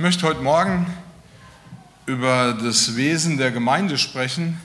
möchte 0.00 0.26
heute 0.26 0.40
Morgen 0.40 0.86
über 2.06 2.54
das 2.54 2.96
Wesen 2.96 3.36
der 3.36 3.50
Gemeinde 3.50 3.98
sprechen. 3.98 4.58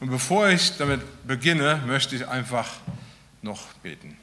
Und 0.00 0.10
bevor 0.10 0.50
ich 0.50 0.76
damit 0.76 1.00
beginne, 1.26 1.82
möchte 1.86 2.14
ich 2.14 2.28
einfach 2.28 2.68
noch 3.40 3.72
beten. 3.82 4.18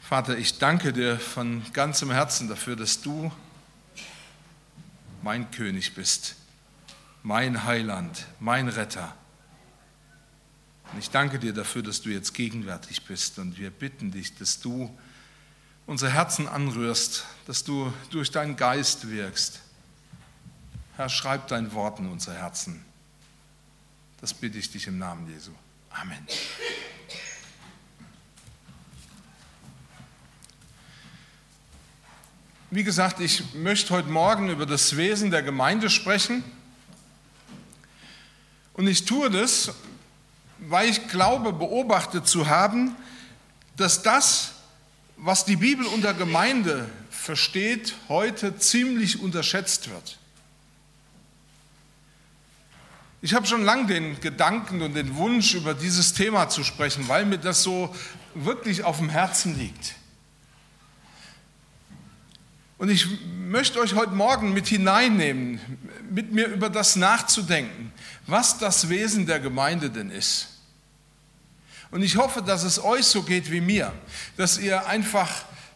Vater, 0.00 0.36
ich 0.36 0.58
danke 0.58 0.92
dir 0.92 1.20
von 1.20 1.62
ganzem 1.72 2.10
Herzen 2.10 2.48
dafür, 2.48 2.74
dass 2.74 3.00
du 3.00 3.30
mein 5.22 5.48
König 5.52 5.94
bist, 5.94 6.34
mein 7.22 7.62
Heiland, 7.62 8.26
mein 8.40 8.66
Retter. 8.66 9.14
Und 10.92 10.98
ich 10.98 11.10
danke 11.10 11.38
dir 11.38 11.52
dafür, 11.52 11.84
dass 11.84 12.02
du 12.02 12.08
jetzt 12.10 12.34
gegenwärtig 12.34 13.04
bist. 13.04 13.38
Und 13.38 13.58
wir 13.58 13.70
bitten 13.70 14.10
dich, 14.10 14.34
dass 14.34 14.58
du 14.58 14.90
unsere 15.86 16.12
Herzen 16.12 16.48
anrührst, 16.48 17.24
dass 17.46 17.64
du 17.64 17.92
durch 18.10 18.30
deinen 18.30 18.56
Geist 18.56 19.08
wirkst. 19.08 19.60
Herr, 20.96 21.08
schreib 21.08 21.48
dein 21.48 21.72
Wort 21.72 21.98
in 21.98 22.08
unsere 22.08 22.36
Herzen. 22.36 22.84
Das 24.20 24.32
bitte 24.34 24.58
ich 24.58 24.70
dich 24.70 24.86
im 24.86 24.98
Namen 24.98 25.28
Jesu. 25.28 25.50
Amen. 25.90 26.26
Wie 32.70 32.84
gesagt, 32.84 33.20
ich 33.20 33.52
möchte 33.52 33.92
heute 33.92 34.08
Morgen 34.08 34.48
über 34.48 34.64
das 34.64 34.96
Wesen 34.96 35.30
der 35.30 35.42
Gemeinde 35.42 35.90
sprechen. 35.90 36.42
Und 38.72 38.86
ich 38.86 39.04
tue 39.04 39.28
das, 39.28 39.74
weil 40.58 40.88
ich 40.88 41.08
glaube, 41.08 41.52
beobachtet 41.52 42.26
zu 42.26 42.48
haben, 42.48 42.96
dass 43.76 44.02
das, 44.02 44.51
was 45.24 45.44
die 45.44 45.54
Bibel 45.54 45.86
unter 45.86 46.14
Gemeinde 46.14 46.90
versteht, 47.08 47.94
heute 48.08 48.56
ziemlich 48.58 49.20
unterschätzt 49.20 49.88
wird. 49.88 50.18
Ich 53.20 53.32
habe 53.32 53.46
schon 53.46 53.62
lange 53.62 53.86
den 53.86 54.18
Gedanken 54.18 54.82
und 54.82 54.94
den 54.94 55.14
Wunsch, 55.14 55.54
über 55.54 55.74
dieses 55.74 56.12
Thema 56.12 56.48
zu 56.48 56.64
sprechen, 56.64 57.06
weil 57.06 57.24
mir 57.24 57.38
das 57.38 57.62
so 57.62 57.94
wirklich 58.34 58.82
auf 58.82 58.98
dem 58.98 59.10
Herzen 59.10 59.56
liegt. 59.56 59.94
Und 62.78 62.88
ich 62.88 63.06
möchte 63.48 63.78
euch 63.78 63.94
heute 63.94 64.14
Morgen 64.14 64.52
mit 64.52 64.66
hineinnehmen, 64.66 65.60
mit 66.10 66.32
mir 66.32 66.48
über 66.48 66.68
das 66.68 66.96
nachzudenken, 66.96 67.92
was 68.26 68.58
das 68.58 68.88
Wesen 68.88 69.26
der 69.26 69.38
Gemeinde 69.38 69.88
denn 69.88 70.10
ist. 70.10 70.51
Und 71.92 72.02
ich 72.02 72.16
hoffe, 72.16 72.42
dass 72.42 72.64
es 72.64 72.82
euch 72.82 73.04
so 73.04 73.22
geht 73.22 73.52
wie 73.52 73.60
mir, 73.60 73.92
dass 74.36 74.58
ihr 74.58 74.86
einfach 74.86 75.30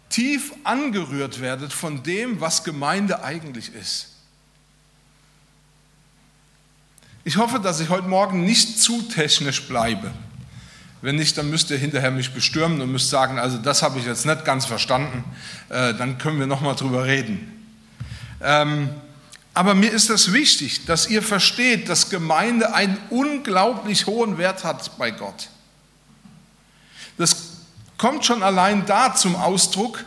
tief 0.08 0.52
angerührt 0.64 1.40
werdet 1.40 1.72
von 1.72 2.02
dem, 2.02 2.40
was 2.40 2.64
Gemeinde 2.64 3.22
eigentlich 3.22 3.74
ist. 3.74 4.08
Ich 7.22 7.36
hoffe, 7.36 7.60
dass 7.60 7.80
ich 7.80 7.90
heute 7.90 8.08
Morgen 8.08 8.44
nicht 8.44 8.80
zu 8.80 9.02
technisch 9.02 9.68
bleibe. 9.68 10.10
Wenn 11.02 11.16
nicht, 11.16 11.36
dann 11.36 11.50
müsst 11.50 11.70
ihr 11.70 11.76
hinterher 11.76 12.10
mich 12.10 12.32
bestürmen 12.32 12.80
und 12.80 12.90
müsst 12.90 13.10
sagen, 13.10 13.38
also 13.38 13.58
das 13.58 13.82
habe 13.82 13.98
ich 13.98 14.06
jetzt 14.06 14.24
nicht 14.24 14.44
ganz 14.44 14.64
verstanden, 14.64 15.22
äh, 15.68 15.92
dann 15.92 16.16
können 16.16 16.38
wir 16.38 16.46
nochmal 16.46 16.76
drüber 16.76 17.04
reden. 17.04 17.74
Ähm, 18.40 18.88
aber 19.52 19.74
mir 19.74 19.90
ist 19.90 20.08
es 20.08 20.32
wichtig, 20.32 20.86
dass 20.86 21.08
ihr 21.08 21.22
versteht, 21.22 21.88
dass 21.90 22.08
Gemeinde 22.08 22.74
einen 22.74 22.96
unglaublich 23.10 24.06
hohen 24.06 24.38
Wert 24.38 24.64
hat 24.64 24.96
bei 24.96 25.10
Gott. 25.10 25.48
Das 27.18 27.36
kommt 27.98 28.24
schon 28.24 28.42
allein 28.42 28.86
da 28.86 29.14
zum 29.14 29.36
Ausdruck, 29.36 30.04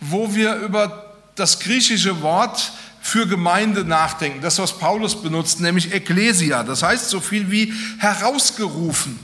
wo 0.00 0.34
wir 0.34 0.56
über 0.56 1.16
das 1.34 1.60
griechische 1.60 2.22
Wort 2.22 2.72
für 3.00 3.26
Gemeinde 3.26 3.84
nachdenken. 3.84 4.40
Das, 4.40 4.58
was 4.58 4.78
Paulus 4.78 5.20
benutzt, 5.20 5.60
nämlich 5.60 5.92
Ekklesia. 5.92 6.62
Das 6.62 6.82
heißt 6.82 7.08
so 7.08 7.20
viel 7.20 7.50
wie 7.50 7.72
herausgerufen. 7.98 9.18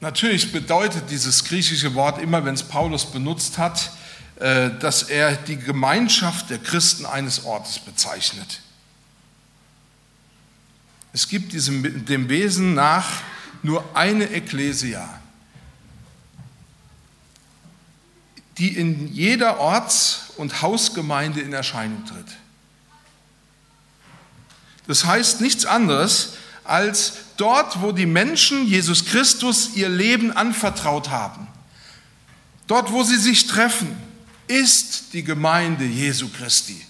Natürlich 0.00 0.50
bedeutet 0.50 1.10
dieses 1.10 1.44
griechische 1.44 1.94
Wort 1.94 2.20
immer, 2.20 2.44
wenn 2.44 2.54
es 2.54 2.64
Paulus 2.64 3.06
benutzt 3.06 3.56
hat, 3.56 3.92
äh, 4.40 4.70
dass 4.80 5.04
er 5.04 5.36
die 5.36 5.56
Gemeinschaft 5.56 6.50
der 6.50 6.58
Christen 6.58 7.06
eines 7.06 7.44
Ortes 7.44 7.78
bezeichnet. 7.78 8.62
Es 11.12 11.28
gibt 11.28 11.52
diesem, 11.52 12.04
dem 12.06 12.28
Wesen 12.28 12.74
nach 12.74 13.22
nur 13.62 13.84
eine 13.94 14.30
Ekklesia, 14.30 15.08
die 18.58 18.76
in 18.76 19.12
jeder 19.12 19.58
Orts- 19.58 20.30
und 20.36 20.62
Hausgemeinde 20.62 21.40
in 21.40 21.52
Erscheinung 21.52 22.04
tritt. 22.06 22.26
Das 24.86 25.04
heißt 25.04 25.40
nichts 25.40 25.64
anderes, 25.64 26.34
als 26.64 27.14
dort, 27.36 27.82
wo 27.82 27.92
die 27.92 28.06
Menschen 28.06 28.66
Jesus 28.66 29.04
Christus 29.04 29.74
ihr 29.74 29.88
Leben 29.88 30.32
anvertraut 30.32 31.10
haben. 31.10 31.46
Dort, 32.66 32.92
wo 32.92 33.02
sie 33.02 33.16
sich 33.16 33.46
treffen, 33.46 33.96
ist 34.46 35.12
die 35.12 35.24
Gemeinde 35.24 35.84
Jesu 35.84 36.28
Christi. 36.28 36.86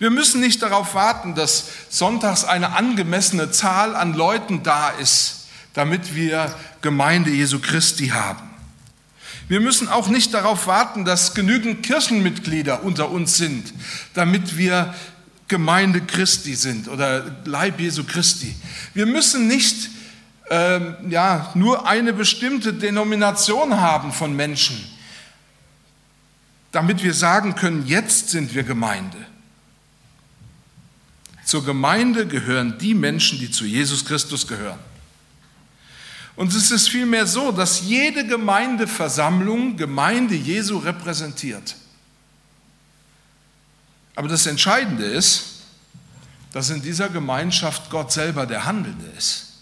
Wir 0.00 0.08
müssen 0.08 0.40
nicht 0.40 0.62
darauf 0.62 0.94
warten, 0.94 1.34
dass 1.34 1.66
sonntags 1.90 2.44
eine 2.44 2.72
angemessene 2.72 3.50
Zahl 3.50 3.94
an 3.94 4.14
Leuten 4.14 4.62
da 4.62 4.88
ist, 4.88 5.46
damit 5.74 6.14
wir 6.14 6.54
Gemeinde 6.80 7.30
Jesu 7.30 7.60
Christi 7.60 8.08
haben. 8.08 8.48
Wir 9.46 9.60
müssen 9.60 9.88
auch 9.88 10.08
nicht 10.08 10.32
darauf 10.32 10.66
warten, 10.66 11.04
dass 11.04 11.34
genügend 11.34 11.82
Kirchenmitglieder 11.82 12.82
unter 12.82 13.10
uns 13.10 13.36
sind, 13.36 13.74
damit 14.14 14.56
wir 14.56 14.94
Gemeinde 15.48 16.00
Christi 16.00 16.54
sind 16.54 16.88
oder 16.88 17.36
Leib 17.44 17.78
Jesu 17.78 18.04
Christi. 18.04 18.54
Wir 18.94 19.04
müssen 19.04 19.48
nicht 19.48 19.90
ähm, 20.48 20.94
ja, 21.10 21.50
nur 21.54 21.86
eine 21.86 22.14
bestimmte 22.14 22.72
Denomination 22.72 23.78
haben 23.78 24.12
von 24.12 24.34
Menschen, 24.34 24.82
damit 26.72 27.02
wir 27.02 27.12
sagen 27.12 27.54
können, 27.54 27.86
jetzt 27.86 28.30
sind 28.30 28.54
wir 28.54 28.62
Gemeinde. 28.62 29.18
Zur 31.50 31.64
Gemeinde 31.64 32.28
gehören 32.28 32.78
die 32.78 32.94
Menschen, 32.94 33.40
die 33.40 33.50
zu 33.50 33.64
Jesus 33.64 34.04
Christus 34.04 34.46
gehören. 34.46 34.78
Und 36.36 36.54
es 36.54 36.70
ist 36.70 36.88
vielmehr 36.88 37.26
so, 37.26 37.50
dass 37.50 37.80
jede 37.80 38.24
Gemeindeversammlung 38.24 39.76
Gemeinde 39.76 40.36
Jesu 40.36 40.78
repräsentiert. 40.78 41.74
Aber 44.14 44.28
das 44.28 44.46
Entscheidende 44.46 45.04
ist, 45.04 45.64
dass 46.52 46.70
in 46.70 46.82
dieser 46.82 47.08
Gemeinschaft 47.08 47.90
Gott 47.90 48.12
selber 48.12 48.46
der 48.46 48.64
Handelnde 48.64 49.06
ist. 49.18 49.54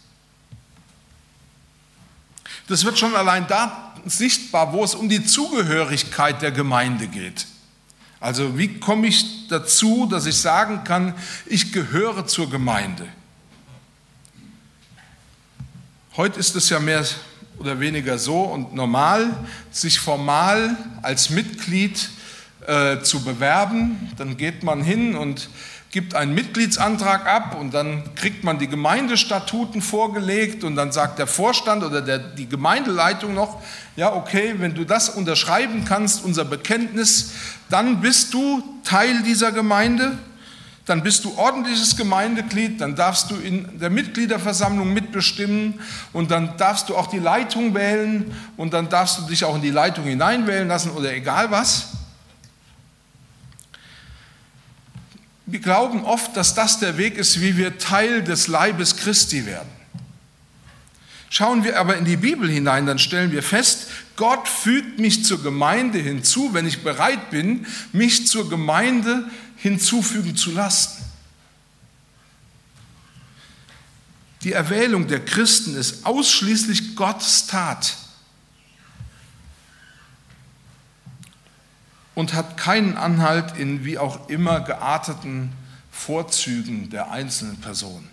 Das 2.67 2.85
wird 2.85 2.99
schon 2.99 3.17
allein 3.17 3.47
da 3.47 3.95
sichtbar, 4.05 4.75
wo 4.75 4.85
es 4.85 4.95
um 4.95 5.09
die 5.09 5.25
Zugehörigkeit 5.25 6.43
der 6.43 6.53
Gemeinde 6.53 7.07
geht. 7.07 7.47
Also 8.21 8.59
wie 8.59 8.81
komme 8.81 9.07
ich 9.07 9.49
dazu, 9.49 10.07
dass 10.07 10.27
ich 10.27 10.37
sagen 10.37 10.83
kann, 10.85 11.15
ich 11.47 11.73
gehöre 11.73 12.27
zur 12.27 12.51
Gemeinde? 12.51 13.07
Heute 16.17 16.41
ist 16.41 16.57
es 16.57 16.69
ja 16.69 16.81
mehr 16.81 17.05
oder 17.59 17.79
weniger 17.79 18.19
so 18.19 18.43
und 18.43 18.75
normal, 18.75 19.47
sich 19.71 20.01
formal 20.01 20.77
als 21.03 21.31
Mitglied 21.31 22.11
äh, 22.67 23.01
zu 23.03 23.23
bewerben. 23.23 24.13
Dann 24.17 24.37
geht 24.37 24.65
man 24.65 24.83
hin 24.83 25.17
und 25.17 25.49
gibt 25.91 26.15
einen 26.15 26.35
Mitgliedsantrag 26.35 27.27
ab 27.27 27.57
und 27.59 27.73
dann 27.73 28.15
kriegt 28.15 28.45
man 28.45 28.59
die 28.59 28.69
Gemeindestatuten 28.69 29.81
vorgelegt 29.81 30.63
und 30.63 30.77
dann 30.77 30.93
sagt 30.93 31.19
der 31.19 31.27
Vorstand 31.27 31.83
oder 31.83 32.03
der, 32.03 32.19
die 32.19 32.47
Gemeindeleitung 32.47 33.33
noch, 33.33 33.63
ja 33.97 34.13
okay, 34.13 34.55
wenn 34.59 34.75
du 34.75 34.85
das 34.85 35.09
unterschreiben 35.09 35.87
kannst, 35.87 36.25
unser 36.25 36.45
Bekenntnis, 36.45 37.33
dann 37.71 38.03
bist 38.03 38.35
du 38.35 38.63
Teil 38.85 39.23
dieser 39.23 39.51
Gemeinde, 39.51 40.19
dann 40.85 41.03
bist 41.03 41.25
du 41.25 41.37
ordentliches 41.39 41.97
Gemeindeglied, 41.97 42.83
dann 42.83 42.95
darfst 42.95 43.31
du 43.31 43.37
in 43.37 43.79
der 43.79 43.91
Mitgliederversammlung 43.91 44.93
mitbestimmen 44.93 45.81
und 46.13 46.31
dann 46.31 46.57
darfst 46.59 46.91
du 46.91 46.97
auch 46.97 47.07
die 47.07 47.19
Leitung 47.19 47.75
wählen 47.75 48.35
und 48.59 48.75
dann 48.75 48.91
darfst 48.91 49.19
du 49.19 49.23
dich 49.23 49.45
auch 49.45 49.57
in 49.57 49.63
die 49.63 49.71
Leitung 49.71 50.05
hineinwählen 50.05 50.69
lassen 50.69 50.91
oder 50.91 51.13
egal 51.15 51.51
was. 51.51 51.89
Wir 55.51 55.61
glauben 55.61 56.05
oft, 56.05 56.37
dass 56.37 56.55
das 56.55 56.79
der 56.79 56.99
Weg 56.99 57.17
ist, 57.17 57.41
wie 57.41 57.57
wir 57.57 57.79
Teil 57.79 58.23
des 58.23 58.49
Leibes 58.49 58.97
Christi 58.97 59.47
werden. 59.47 59.71
Schauen 61.31 61.65
wir 61.65 61.79
aber 61.81 61.97
in 61.97 62.05
die 62.05 62.19
Bibel 62.19 62.51
hinein, 62.51 62.85
dann 62.85 62.99
stellen 62.99 63.33
wir 63.33 63.43
fest, 63.43 63.89
Gott 64.17 64.47
fügt 64.47 64.99
mich 64.99 65.25
zur 65.25 65.43
Gemeinde 65.43 65.99
hinzu, 65.99 66.53
wenn 66.53 66.67
ich 66.67 66.83
bereit 66.83 67.31
bin, 67.31 67.67
mich 67.93 68.27
zur 68.27 68.51
Gemeinde 68.51 69.31
hinzufügen 69.57 70.37
zu 70.37 70.51
lassen. 70.51 71.03
Die 74.43 74.53
Erwählung 74.53 75.09
der 75.09 75.25
Christen 75.25 75.75
ist 75.77 76.05
ausschließlich 76.05 76.95
Gottes 76.95 77.47
Tat. 77.47 77.97
Und 82.19 82.35
hat 82.35 82.57
keinen 82.57 82.97
Anhalt 82.97 83.57
in 83.57 83.85
wie 83.85 83.97
auch 83.97 84.29
immer 84.29 84.59
gearteten 84.61 85.53
Vorzügen 85.93 86.91
der 86.91 87.13
einzelnen 87.13 87.61
Person. 87.61 88.09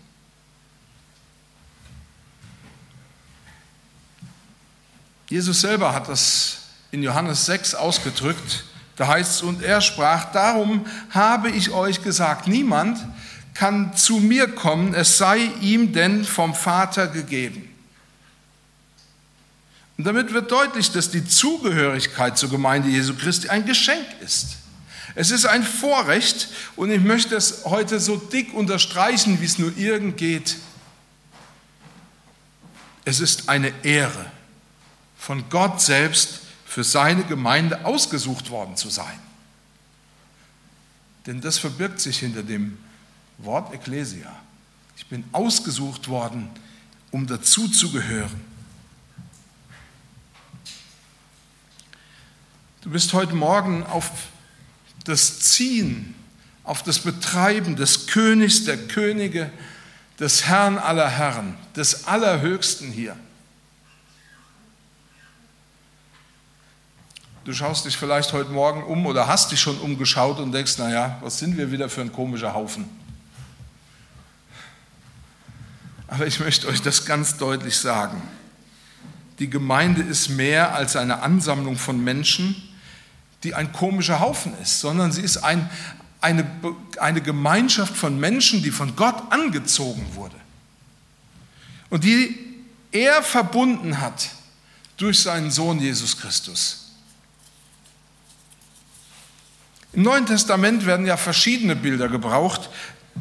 Jesus 5.28 5.62
selber 5.62 5.96
hat 5.96 6.08
das 6.08 6.68
in 6.92 7.02
Johannes 7.02 7.48
6 7.48 7.74
ausgedrückt. 7.74 8.66
Da 8.96 9.08
heißt 9.08 9.38
es, 9.38 9.42
und 9.42 9.64
er 9.64 9.82
sprach, 9.82 10.32
darum 10.32 10.86
habe 11.10 11.50
ich 11.50 11.72
euch 11.72 12.04
gesagt, 12.04 12.46
niemand 12.46 13.04
kann 13.56 13.98
zu 13.98 14.18
mir 14.20 14.54
kommen, 14.54 14.94
es 14.94 15.18
sei 15.18 15.50
ihm 15.62 15.94
denn 15.94 16.26
vom 16.26 16.54
Vater 16.54 17.08
gegeben. 17.08 17.75
Und 19.98 20.04
damit 20.04 20.34
wird 20.34 20.52
deutlich, 20.52 20.92
dass 20.92 21.10
die 21.10 21.26
Zugehörigkeit 21.26 22.38
zur 22.38 22.50
Gemeinde 22.50 22.90
Jesu 22.90 23.16
Christi 23.16 23.50
ein 23.50 23.66
Geschenk 23.66 24.06
ist. 24.22 24.58
Es 25.16 25.32
ist 25.32 25.46
ein 25.46 25.64
Vorrecht 25.64 26.50
und 26.76 26.92
ich 26.92 27.02
möchte 27.02 27.36
es 27.36 27.64
heute 27.64 28.02
so 28.02 28.18
dick 28.18 28.54
unterstreichen, 28.54 29.40
wie 29.40 29.46
es 29.46 29.58
nur 29.58 29.76
irgend 29.78 30.18
geht. 30.18 30.58
Es 33.06 33.22
ist 33.22 33.48
eine 33.48 33.72
Ehre, 33.84 34.32
von 35.18 35.48
Gott 35.50 35.82
selbst 35.82 36.42
für 36.66 36.84
seine 36.84 37.24
Gemeinde 37.24 37.86
ausgesucht 37.86 38.50
worden 38.50 38.76
zu 38.76 38.90
sein. 38.90 39.20
Denn 41.26 41.40
das 41.40 41.58
verbirgt 41.58 42.02
sich 42.02 42.20
hinter 42.20 42.44
dem 42.44 42.78
Wort 43.38 43.74
Ecclesia. 43.74 44.36
Ich 44.98 45.08
bin 45.08 45.24
ausgesucht 45.32 46.10
worden, 46.10 46.50
um 47.12 47.26
dazu 47.26 47.70
zu 47.70 47.92
gehören. 47.92 48.42
Du 52.86 52.92
bist 52.92 53.14
heute 53.14 53.34
Morgen 53.34 53.84
auf 53.84 54.12
das 55.06 55.40
Ziehen, 55.40 56.14
auf 56.64 56.84
das 56.84 57.00
Betreiben 57.00 57.76
des 57.76 58.06
Königs 58.06 58.64
der 58.66 58.78
Könige, 58.78 59.50
des 60.20 60.46
Herrn 60.46 60.78
aller 60.78 61.10
Herren, 61.10 61.58
des 61.76 62.06
Allerhöchsten 62.06 62.92
hier. 62.92 63.18
Du 67.44 67.54
schaust 67.54 67.86
dich 67.86 67.98
vielleicht 67.98 68.34
heute 68.34 68.52
Morgen 68.52 68.84
um 68.84 69.08
oder 69.08 69.28
hast 69.28 69.52
dich 69.52 69.60
schon 69.60 69.80
umgeschaut 69.80 70.38
und 70.38 70.52
denkst, 70.52 70.78
naja, 70.78 71.18
was 71.22 71.40
sind 71.40 71.58
wir 71.58 71.72
wieder 71.72 71.90
für 71.90 72.02
ein 72.02 72.12
komischer 72.12 72.54
Haufen? 72.54 72.88
Aber 76.08 76.28
ich 76.28 76.40
möchte 76.40 76.68
euch 76.68 76.84
das 76.84 77.04
ganz 77.08 77.38
deutlich 77.38 77.80
sagen. 77.80 78.22
Die 79.40 79.50
Gemeinde 79.50 80.04
ist 80.04 80.30
mehr 80.30 80.76
als 80.76 80.96
eine 80.96 81.24
Ansammlung 81.24 81.78
von 81.78 82.04
Menschen, 82.04 82.62
die 83.46 83.54
ein 83.54 83.72
komischer 83.72 84.20
Haufen 84.20 84.54
ist, 84.62 84.80
sondern 84.80 85.12
sie 85.12 85.22
ist 85.22 85.38
ein, 85.38 85.70
eine, 86.20 86.46
eine 87.00 87.22
Gemeinschaft 87.22 87.96
von 87.96 88.20
Menschen, 88.20 88.64
die 88.64 88.72
von 88.72 88.96
Gott 88.96 89.32
angezogen 89.32 90.04
wurde 90.16 90.36
und 91.90 92.04
die 92.04 92.38
er 92.92 93.22
verbunden 93.22 94.02
hat 94.02 94.30
durch 94.98 95.22
seinen 95.22 95.52
Sohn 95.52 95.80
Jesus 95.80 96.18
Christus. 96.18 96.94
Im 99.94 100.02
Neuen 100.02 100.26
Testament 100.26 100.86
werden 100.86 101.06
ja 101.06 101.18
verschiedene 101.18 101.76
Bilder 101.76 102.10
gebraucht, 102.10 102.70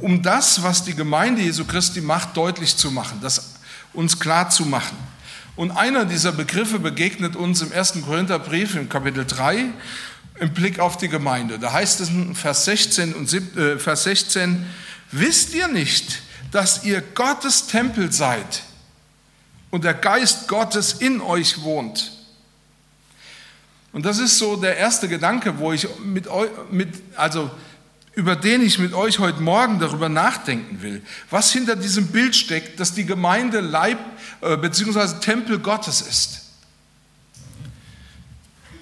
um 0.00 0.22
das, 0.22 0.62
was 0.62 0.84
die 0.84 0.94
Gemeinde 0.94 1.42
Jesu 1.42 1.66
Christi 1.66 2.00
macht, 2.00 2.36
deutlich 2.36 2.76
zu 2.76 2.90
machen, 2.90 3.18
das 3.20 3.56
uns 3.92 4.18
klar 4.18 4.48
zu 4.48 4.64
machen. 4.64 4.96
Und 5.56 5.70
einer 5.70 6.04
dieser 6.04 6.32
Begriffe 6.32 6.80
begegnet 6.80 7.36
uns 7.36 7.62
im 7.62 7.72
1. 7.72 8.02
Korintherbrief 8.04 8.74
im 8.74 8.88
Kapitel 8.88 9.24
3 9.24 9.66
im 10.40 10.52
Blick 10.52 10.80
auf 10.80 10.96
die 10.96 11.08
Gemeinde. 11.08 11.58
Da 11.58 11.72
heißt 11.72 12.00
es 12.00 12.08
in 12.08 12.34
Vers 12.34 12.64
16 12.64 13.14
und 13.14 13.32
äh, 13.32 13.78
Vers 13.78 14.04
16, 14.04 14.66
wisst 15.10 15.54
ihr 15.54 15.68
nicht, 15.68 16.22
dass 16.50 16.84
ihr 16.84 17.00
Gottes 17.00 17.66
Tempel 17.66 18.12
seid 18.12 18.62
und 19.70 19.84
der 19.84 19.94
Geist 19.94 20.48
Gottes 20.48 20.94
in 20.94 21.20
euch 21.20 21.62
wohnt? 21.62 22.12
Und 23.92 24.04
das 24.04 24.18
ist 24.18 24.38
so 24.38 24.56
der 24.56 24.76
erste 24.76 25.08
Gedanke, 25.08 25.58
wo 25.58 25.72
ich 25.72 25.86
mit 26.00 26.26
euch, 26.26 26.50
mit, 26.70 26.88
also 27.14 27.50
über 28.14 28.36
den 28.36 28.60
ich 28.60 28.78
mit 28.78 28.92
euch 28.92 29.18
heute 29.18 29.40
Morgen 29.40 29.78
darüber 29.78 30.08
nachdenken 30.08 30.82
will, 30.82 31.02
was 31.30 31.52
hinter 31.52 31.76
diesem 31.76 32.08
Bild 32.08 32.34
steckt, 32.34 32.80
dass 32.80 32.94
die 32.94 33.06
Gemeinde 33.06 33.60
Leib 33.60 33.98
äh, 34.40 34.56
bzw. 34.56 35.20
Tempel 35.20 35.58
Gottes 35.58 36.00
ist. 36.00 36.43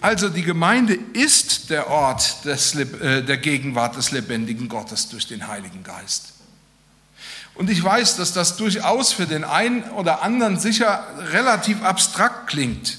Also 0.03 0.29
die 0.29 0.43
Gemeinde 0.43 0.99
ist 1.13 1.71
der 1.71 1.89
Ort 1.89 2.45
des, 2.45 2.75
äh, 2.75 3.23
der 3.23 3.37
Gegenwart 3.37 3.97
des 3.97 4.11
lebendigen 4.11 4.69
Gottes 4.69 5.09
durch 5.09 5.29
den 5.29 5.47
Heiligen 5.47 5.85
Geist. 5.85 6.33
Und 7.55 7.71
ich 7.71 7.83
weiß, 7.83 8.17
dass 8.17 8.33
das 8.33 8.57
durchaus 8.57 9.13
für 9.13 9.27
den 9.27 9.45
einen 9.45 9.85
oder 9.91 10.23
anderen 10.23 10.59
sicher 10.59 11.07
relativ 11.31 11.83
abstrakt 11.83 12.49
klingt. 12.49 12.99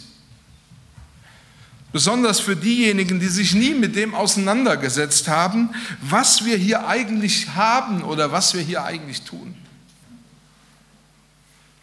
Besonders 1.91 2.39
für 2.39 2.55
diejenigen, 2.55 3.19
die 3.19 3.27
sich 3.27 3.53
nie 3.53 3.73
mit 3.73 3.97
dem 3.97 4.15
auseinandergesetzt 4.15 5.27
haben, 5.27 5.75
was 5.99 6.45
wir 6.45 6.55
hier 6.55 6.87
eigentlich 6.87 7.49
haben 7.49 8.01
oder 8.03 8.31
was 8.31 8.53
wir 8.53 8.61
hier 8.61 8.85
eigentlich 8.85 9.23
tun. 9.23 9.55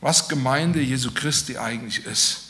Was 0.01 0.31
Gemeinde 0.31 0.81
Jesu 0.81 1.11
Christi 1.13 1.59
eigentlich 1.59 2.07
ist. 2.07 2.50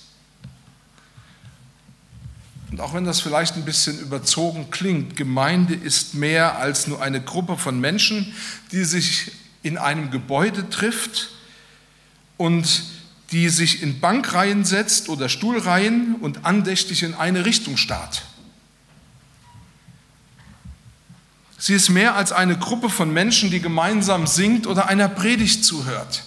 Und 2.70 2.80
auch 2.80 2.94
wenn 2.94 3.04
das 3.04 3.20
vielleicht 3.20 3.56
ein 3.56 3.64
bisschen 3.64 3.98
überzogen 3.98 4.70
klingt, 4.70 5.16
Gemeinde 5.16 5.74
ist 5.74 6.14
mehr 6.14 6.58
als 6.58 6.86
nur 6.86 7.02
eine 7.02 7.20
Gruppe 7.20 7.56
von 7.56 7.80
Menschen, 7.80 8.32
die 8.70 8.84
sich 8.84 9.32
in 9.62 9.76
einem 9.76 10.10
Gebäude 10.10 10.70
trifft 10.70 11.30
und 12.36 12.84
die 13.32 13.48
sich 13.48 13.82
in 13.82 14.00
Bankreihen 14.00 14.64
setzt 14.64 15.08
oder 15.08 15.28
Stuhlreihen 15.28 16.16
und 16.16 16.44
andächtig 16.44 17.02
in 17.02 17.14
eine 17.14 17.44
Richtung 17.44 17.76
starrt. 17.76 18.22
Sie 21.58 21.74
ist 21.74 21.90
mehr 21.90 22.14
als 22.16 22.32
eine 22.32 22.56
Gruppe 22.56 22.88
von 22.88 23.12
Menschen, 23.12 23.50
die 23.50 23.60
gemeinsam 23.60 24.26
singt 24.26 24.66
oder 24.66 24.88
einer 24.88 25.08
Predigt 25.08 25.64
zuhört. 25.64 26.24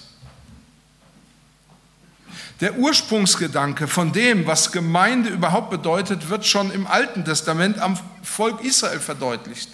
Der 2.63 2.77
Ursprungsgedanke 2.77 3.89
von 3.89 4.13
dem, 4.13 4.47
was 4.47 4.71
Gemeinde 4.71 5.27
überhaupt 5.27 5.69
bedeutet, 5.69 6.29
wird 6.29 6.45
schon 6.45 6.71
im 6.71 6.87
Alten 6.87 7.25
Testament 7.25 7.77
am 7.77 7.99
Volk 8.21 8.63
Israel 8.63 9.01
verdeutlicht. 9.01 9.69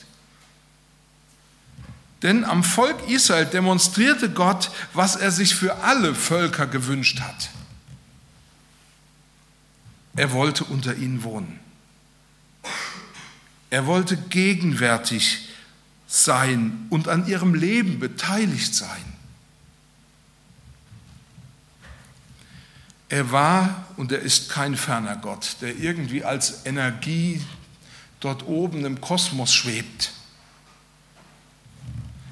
Denn 2.23 2.43
am 2.43 2.63
Volk 2.63 3.07
Israel 3.07 3.45
demonstrierte 3.45 4.31
Gott, 4.31 4.71
was 4.95 5.15
er 5.15 5.29
sich 5.29 5.53
für 5.53 5.83
alle 5.83 6.15
Völker 6.15 6.65
gewünscht 6.65 7.19
hat. 7.19 7.49
Er 10.15 10.31
wollte 10.31 10.63
unter 10.63 10.95
ihnen 10.95 11.21
wohnen. 11.21 11.59
Er 13.69 13.85
wollte 13.85 14.17
gegenwärtig 14.17 15.49
sein 16.07 16.87
und 16.89 17.07
an 17.07 17.27
ihrem 17.27 17.53
Leben 17.53 17.99
beteiligt 17.99 18.73
sein. 18.73 19.18
Er 23.09 23.31
war 23.31 23.85
und 23.97 24.11
er 24.11 24.19
ist 24.19 24.49
kein 24.49 24.77
ferner 24.77 25.15
Gott, 25.15 25.57
der 25.61 25.75
irgendwie 25.77 26.23
als 26.23 26.65
Energie 26.65 27.41
dort 28.19 28.47
oben 28.47 28.85
im 28.85 29.01
Kosmos 29.01 29.53
schwebt 29.53 30.13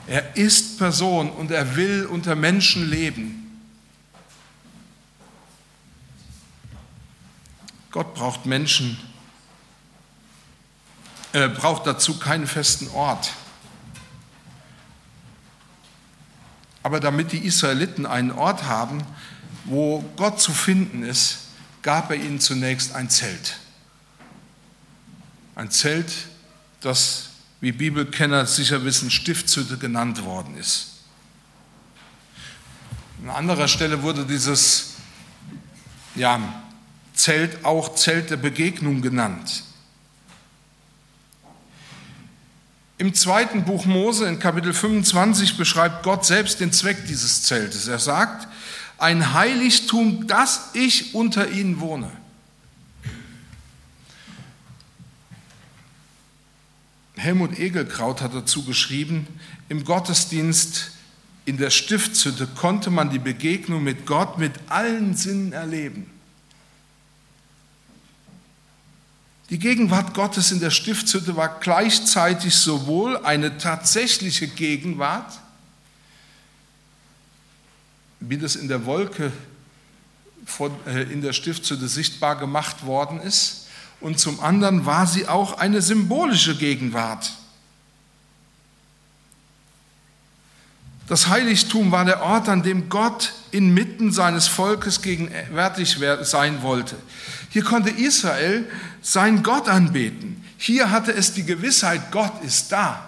er 0.07 0.37
ist 0.37 0.77
Person 0.77 1.29
und 1.29 1.51
er 1.51 1.75
will 1.75 2.05
unter 2.05 2.35
Menschen 2.35 2.89
leben. 2.89 3.43
Gott 7.91 8.13
braucht 8.15 8.45
Menschen, 8.45 8.97
er 11.33 11.49
braucht 11.49 11.85
dazu 11.85 12.17
keinen 12.19 12.47
festen 12.47 12.87
Ort. 12.89 13.33
Aber 16.83 17.01
damit 17.01 17.33
die 17.33 17.39
Israeliten 17.45 18.05
einen 18.05 18.31
Ort 18.31 18.63
haben, 18.63 19.03
wo 19.67 20.03
Gott 20.15 20.41
zu 20.41 20.53
finden 20.53 21.03
ist, 21.03 21.39
gab 21.81 22.09
er 22.09 22.15
ihnen 22.15 22.39
zunächst 22.39 22.95
ein 22.95 23.09
Zelt. 23.09 23.57
Ein 25.55 25.69
Zelt, 25.71 26.11
das 26.81 27.29
wie 27.59 27.71
Bibelkenner 27.71 28.45
sicher 28.45 28.83
wissen, 28.83 29.11
Stiftshütte 29.11 29.77
genannt 29.77 30.23
worden 30.23 30.57
ist. 30.57 30.93
An 33.23 33.29
anderer 33.29 33.67
Stelle 33.67 34.03
wurde 34.03 34.25
dieses 34.25 34.93
ja, 36.15 36.39
Zelt 37.13 37.65
auch 37.65 37.95
Zelt 37.95 38.29
der 38.29 38.37
Begegnung 38.37 39.01
genannt. 39.01 39.63
Im 42.99 43.13
zweiten 43.13 43.63
Buch 43.63 43.85
Mose 43.85 44.27
in 44.27 44.39
Kapitel 44.39 44.73
25 44.73 45.57
beschreibt 45.57 46.03
Gott 46.03 46.25
selbst 46.25 46.59
den 46.59 46.71
Zweck 46.71 47.05
dieses 47.07 47.43
Zeltes. 47.43 47.87
Er 47.87 47.99
sagt, 47.99 48.47
ein 48.97 49.33
Heiligtum, 49.33 50.27
dass 50.27 50.69
ich 50.73 51.13
unter 51.13 51.49
ihnen 51.49 51.79
wohne. 51.79 52.11
Helmut 57.15 57.57
Egelkraut 57.57 58.21
hat 58.21 58.33
dazu 58.33 58.63
geschrieben, 58.63 59.27
im 59.69 59.83
Gottesdienst 59.83 60.91
in 61.45 61.57
der 61.57 61.69
Stiftshütte 61.69 62.47
konnte 62.47 62.89
man 62.89 63.09
die 63.09 63.19
Begegnung 63.19 63.83
mit 63.83 64.05
Gott 64.05 64.37
mit 64.37 64.53
allen 64.67 65.15
Sinnen 65.15 65.53
erleben. 65.53 66.09
Die 69.49 69.59
Gegenwart 69.59 70.13
Gottes 70.13 70.51
in 70.51 70.59
der 70.59 70.71
Stiftshütte 70.71 71.37
war 71.37 71.59
gleichzeitig 71.59 72.53
sowohl 72.53 73.17
eine 73.17 73.57
tatsächliche 73.57 74.47
Gegenwart, 74.47 75.39
wie 78.27 78.37
das 78.37 78.55
in 78.55 78.67
der 78.67 78.85
Wolke 78.85 79.31
äh, 80.85 81.03
in 81.11 81.21
der 81.21 81.33
Stiftshütte 81.33 81.87
sichtbar 81.87 82.37
gemacht 82.37 82.85
worden 82.85 83.19
ist, 83.19 83.67
und 83.99 84.19
zum 84.19 84.39
anderen 84.41 84.85
war 84.85 85.07
sie 85.07 85.27
auch 85.27 85.57
eine 85.57 85.81
symbolische 85.81 86.55
Gegenwart. 86.55 87.31
Das 91.07 91.29
Heiligtum 91.29 91.91
war 91.91 92.03
der 92.03 92.21
Ort, 92.21 92.49
an 92.49 92.63
dem 92.63 92.89
Gott 92.89 93.33
inmitten 93.51 94.11
seines 94.11 94.47
Volkes 94.47 95.01
gegenwärtig 95.01 95.97
sein 96.23 96.61
wollte. 96.61 96.97
Hier 97.49 97.63
konnte 97.63 97.89
Israel 97.89 98.69
seinen 99.01 99.41
Gott 99.41 99.69
anbeten. 99.69 100.43
Hier 100.57 100.91
hatte 100.91 101.13
es 101.13 101.33
die 101.33 101.45
Gewissheit, 101.45 102.11
Gott 102.11 102.43
ist 102.43 102.71
da. 102.73 103.06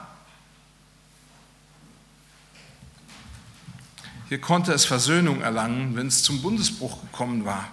Hier 4.30 4.40
konnte 4.40 4.72
es 4.74 4.86
Versöhnung 4.86 5.42
erlangen, 5.42 5.96
wenn 5.96 6.06
es 6.06 6.22
zum 6.22 6.44
Bundesbruch 6.44 7.02
gekommen 7.02 7.46
war. 7.46 7.68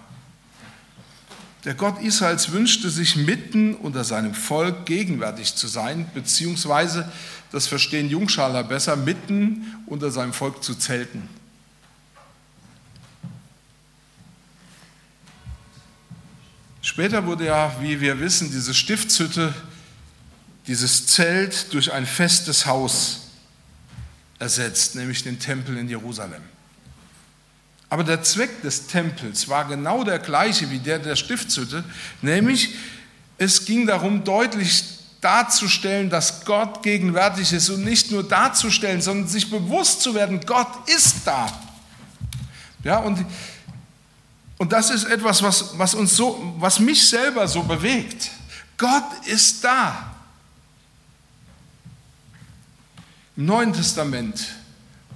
Der 1.65 1.75
Gott 1.75 2.01
Israels 2.01 2.51
wünschte 2.51 2.89
sich 2.89 3.15
mitten 3.15 3.75
unter 3.75 4.03
seinem 4.03 4.33
Volk 4.33 4.87
gegenwärtig 4.87 5.53
zu 5.53 5.67
sein, 5.67 6.09
beziehungsweise, 6.15 7.11
das 7.51 7.67
verstehen 7.67 8.09
Jungschaler 8.09 8.63
besser, 8.63 8.95
mitten 8.95 9.71
unter 9.85 10.09
seinem 10.09 10.33
Volk 10.33 10.63
zu 10.63 10.73
zelten. 10.73 11.29
Später 16.81 17.27
wurde 17.27 17.45
ja, 17.45 17.75
wie 17.81 18.01
wir 18.01 18.19
wissen, 18.19 18.49
diese 18.49 18.73
Stiftshütte, 18.73 19.53
dieses 20.65 21.05
Zelt 21.05 21.71
durch 21.73 21.93
ein 21.93 22.07
festes 22.07 22.65
Haus 22.65 23.26
ersetzt, 24.39 24.95
nämlich 24.95 25.23
den 25.23 25.39
Tempel 25.39 25.77
in 25.77 25.89
Jerusalem. 25.89 26.41
Aber 27.89 28.03
der 28.03 28.21
Zweck 28.23 28.61
des 28.61 28.87
Tempels 28.87 29.47
war 29.47 29.65
genau 29.65 30.03
der 30.03 30.19
gleiche 30.19 30.69
wie 30.69 30.79
der 30.79 30.99
der 30.99 31.15
Stiftshütte, 31.15 31.83
nämlich 32.21 32.75
es 33.37 33.65
ging 33.65 33.87
darum, 33.87 34.23
deutlich 34.23 34.83
darzustellen, 35.21 36.09
dass 36.09 36.45
Gott 36.45 36.83
gegenwärtig 36.83 37.53
ist 37.53 37.69
und 37.69 37.83
nicht 37.83 38.11
nur 38.11 38.23
darzustellen, 38.23 39.01
sondern 39.01 39.27
sich 39.27 39.49
bewusst 39.49 40.01
zu 40.01 40.13
werden, 40.15 40.41
Gott 40.45 40.67
ist 40.87 41.25
da. 41.25 41.47
Ja, 42.83 42.97
und, 42.99 43.25
und 44.57 44.71
das 44.71 44.89
ist 44.89 45.05
etwas, 45.05 45.41
was, 45.41 45.77
was, 45.77 45.93
uns 45.93 46.15
so, 46.15 46.55
was 46.59 46.79
mich 46.79 47.07
selber 47.07 47.47
so 47.47 47.63
bewegt. 47.63 48.29
Gott 48.77 49.25
ist 49.25 49.63
da. 49.63 50.16
Im 53.37 53.45
Neuen 53.45 53.71
Testament 53.71 54.47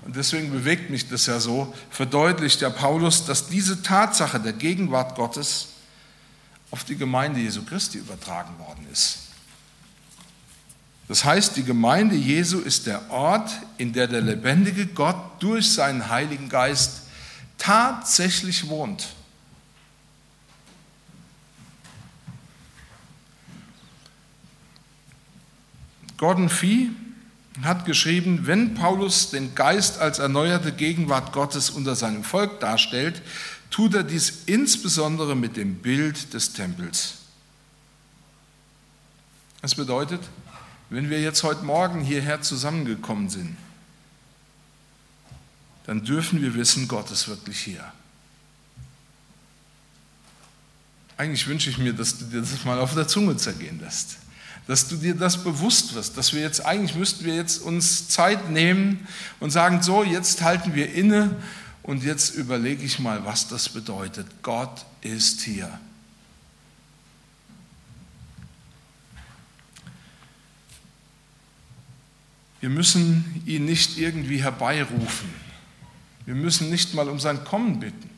und 0.06 0.16
deswegen 0.16 0.51
bewegt 0.51 0.92
mich 0.92 1.10
das 1.10 1.25
ja 1.25 1.40
so, 1.40 1.74
verdeutlicht 1.90 2.62
der 2.62 2.70
Paulus, 2.70 3.25
dass 3.25 3.48
diese 3.48 3.82
Tatsache 3.82 4.40
der 4.40 4.54
Gegenwart 4.54 5.16
Gottes 5.16 5.70
auf 6.70 6.84
die 6.84 6.96
Gemeinde 6.96 7.40
Jesu 7.40 7.63
Christi 7.63 7.98
übertragen 7.98 8.58
worden 8.60 8.86
ist. 8.92 9.18
Das 11.08 11.25
heißt, 11.25 11.58
die 11.58 11.63
Gemeinde 11.63 12.16
Jesu 12.16 12.60
ist 12.60 12.86
der 12.86 13.10
Ort, 13.10 13.51
in 13.80 13.92
der 13.92 14.08
der 14.08 14.22
lebendige 14.22 14.86
Gott 14.86 15.18
durch 15.40 15.74
seinen 15.74 16.08
Heiligen 16.10 16.48
Geist 16.48 17.01
tatsächlich 17.58 18.70
wohnt. 18.70 19.10
Gordon 26.18 26.50
Fee 26.50 26.92
hat 27.65 27.86
geschrieben, 27.86 28.48
wenn 28.48 28.75
Paulus 28.75 29.30
den 29.30 29.56
Geist 29.56 30.00
als 30.00 30.20
erneuerte 30.20 30.72
Gegenwart 30.72 31.34
Gottes 31.34 31.70
unter 31.70 31.96
seinem 31.96 32.24
Volk 32.24 32.60
darstellt, 32.60 33.22
tut 33.70 33.94
er 33.94 34.03
dies 34.03 34.44
insbesondere 34.46 35.36
mit 35.36 35.58
dem 35.58 35.75
Bild 35.75 36.34
des 36.34 36.53
Tempels. 36.53 37.15
Das 39.62 39.75
bedeutet, 39.75 40.22
wenn 40.89 41.10
wir 41.10 41.22
jetzt 41.22 41.44
heute 41.44 41.63
Morgen 41.63 42.01
hierher 42.01 42.41
zusammengekommen 42.41 43.30
sind, 43.30 43.56
dann 45.86 46.03
dürfen 46.03 46.41
wir 46.41 46.53
wissen, 46.53 46.88
Gott 46.88 47.12
ist 47.12 47.27
wirklich 47.27 47.60
hier. 47.60 47.91
Eigentlich 51.18 51.48
wünsche 51.48 51.70
ich 51.70 51.77
mir, 51.77 51.94
dass 51.94 52.18
du 52.18 52.25
dir 52.25 52.41
das 52.41 52.65
mal 52.65 52.80
auf 52.80 52.94
der 52.94 53.08
Zunge 53.08 53.38
zergehen 53.38 53.80
lässt 53.80 54.18
dass 54.72 54.88
du 54.88 54.96
dir 54.96 55.16
das 55.16 55.44
bewusst 55.44 55.96
wirst, 55.96 56.16
dass 56.16 56.32
wir 56.32 56.40
jetzt 56.40 56.66
eigentlich 56.66 56.96
müssten 56.96 57.25
wir 57.25 57.36
jetzt 57.36 57.62
uns 57.62 58.08
Zeit 58.08 58.50
nehmen 58.50 59.06
und 59.42 59.50
sagen, 59.50 59.82
so, 59.84 60.01
jetzt 60.01 60.44
halten 60.44 60.75
wir 60.75 60.94
inne 60.94 61.36
und 61.84 62.06
jetzt 62.06 62.36
überlege 62.36 62.82
ich 62.82 62.98
mal, 62.98 63.25
was 63.25 63.50
das 63.50 63.68
bedeutet. 63.68 64.28
Gott 64.44 64.86
ist 65.01 65.42
hier. 65.42 65.78
Wir 72.62 72.70
müssen 72.70 73.44
ihn 73.46 73.66
nicht 73.66 73.98
irgendwie 73.98 74.42
herbeirufen. 74.42 75.34
Wir 76.25 76.36
müssen 76.36 76.70
nicht 76.70 76.94
mal 76.94 77.10
um 77.10 77.20
sein 77.20 77.44
Kommen 77.44 77.82
bitten, 77.82 78.10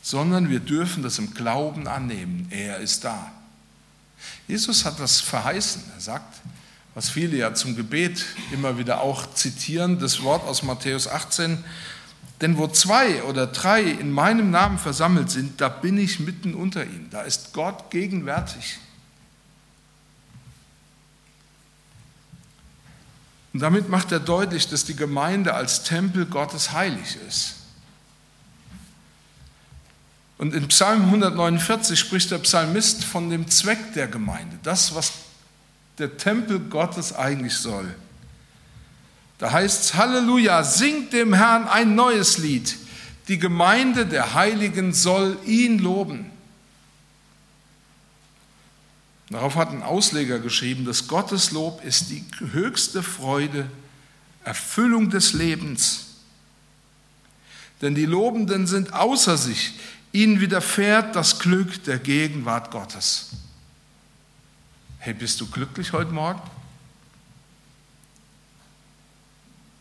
sondern 0.00 0.48
wir 0.48 0.60
dürfen 0.60 1.02
das 1.02 1.18
im 1.18 1.34
Glauben 1.34 1.88
annehmen. 1.88 2.46
Er 2.50 2.78
ist 2.78 3.02
da. 3.02 3.32
Jesus 4.48 4.84
hat 4.84 5.00
das 5.00 5.20
verheißen. 5.20 5.82
Er 5.94 6.00
sagt, 6.00 6.40
was 6.94 7.10
viele 7.10 7.36
ja 7.36 7.54
zum 7.54 7.76
Gebet 7.76 8.24
immer 8.52 8.78
wieder 8.78 9.00
auch 9.00 9.32
zitieren, 9.34 9.98
das 9.98 10.22
Wort 10.22 10.44
aus 10.44 10.62
Matthäus 10.62 11.08
18, 11.08 11.62
denn 12.40 12.58
wo 12.58 12.68
zwei 12.68 13.22
oder 13.24 13.46
drei 13.46 13.82
in 13.82 14.10
meinem 14.10 14.50
Namen 14.50 14.78
versammelt 14.78 15.30
sind, 15.30 15.60
da 15.60 15.68
bin 15.68 15.98
ich 15.98 16.20
mitten 16.20 16.54
unter 16.54 16.84
ihnen. 16.84 17.08
Da 17.10 17.22
ist 17.22 17.52
Gott 17.52 17.90
gegenwärtig. 17.90 18.78
Und 23.52 23.60
damit 23.60 23.88
macht 23.88 24.12
er 24.12 24.20
deutlich, 24.20 24.68
dass 24.68 24.84
die 24.84 24.96
Gemeinde 24.96 25.54
als 25.54 25.82
Tempel 25.82 26.26
Gottes 26.26 26.72
heilig 26.72 27.16
ist. 27.26 27.54
Und 30.38 30.54
in 30.54 30.68
Psalm 30.68 31.04
149 31.04 31.98
spricht 31.98 32.30
der 32.30 32.38
Psalmist 32.38 33.04
von 33.04 33.30
dem 33.30 33.48
Zweck 33.48 33.94
der 33.94 34.06
Gemeinde, 34.06 34.58
das, 34.62 34.94
was 34.94 35.12
der 35.98 36.18
Tempel 36.18 36.60
Gottes 36.60 37.14
eigentlich 37.14 37.54
soll. 37.54 37.94
Da 39.38 39.52
heißt 39.52 39.84
es, 39.84 39.94
Halleluja, 39.94 40.62
singt 40.62 41.12
dem 41.12 41.34
Herrn 41.34 41.68
ein 41.68 41.94
neues 41.94 42.38
Lied. 42.38 42.76
Die 43.28 43.38
Gemeinde 43.38 44.06
der 44.06 44.34
Heiligen 44.34 44.92
soll 44.92 45.38
ihn 45.46 45.78
loben. 45.78 46.30
Darauf 49.30 49.56
hat 49.56 49.70
ein 49.70 49.82
Ausleger 49.82 50.38
geschrieben, 50.38 50.84
dass 50.84 51.08
Gottes 51.08 51.50
Lob 51.50 51.84
ist 51.84 52.10
die 52.10 52.24
höchste 52.52 53.02
Freude, 53.02 53.68
Erfüllung 54.44 55.10
des 55.10 55.32
Lebens. 55.32 56.06
Denn 57.82 57.94
die 57.94 58.06
Lobenden 58.06 58.66
sind 58.66 58.92
außer 58.92 59.36
sich, 59.36 59.72
Ihnen 60.16 60.40
widerfährt 60.40 61.14
das 61.14 61.38
Glück 61.40 61.84
der 61.84 61.98
Gegenwart 61.98 62.70
Gottes. 62.70 63.32
Hey, 64.96 65.12
bist 65.12 65.38
du 65.42 65.46
glücklich 65.46 65.92
heute 65.92 66.10
Morgen? 66.10 66.40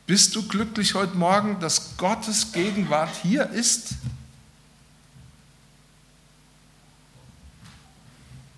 Bist 0.05 0.35
du 0.35 0.45
glücklich 0.45 0.93
heute 0.93 1.15
Morgen, 1.15 1.61
dass 1.61 1.95
Gottes 1.95 2.51
Gegenwart 2.51 3.15
hier 3.23 3.49
ist? 3.49 3.93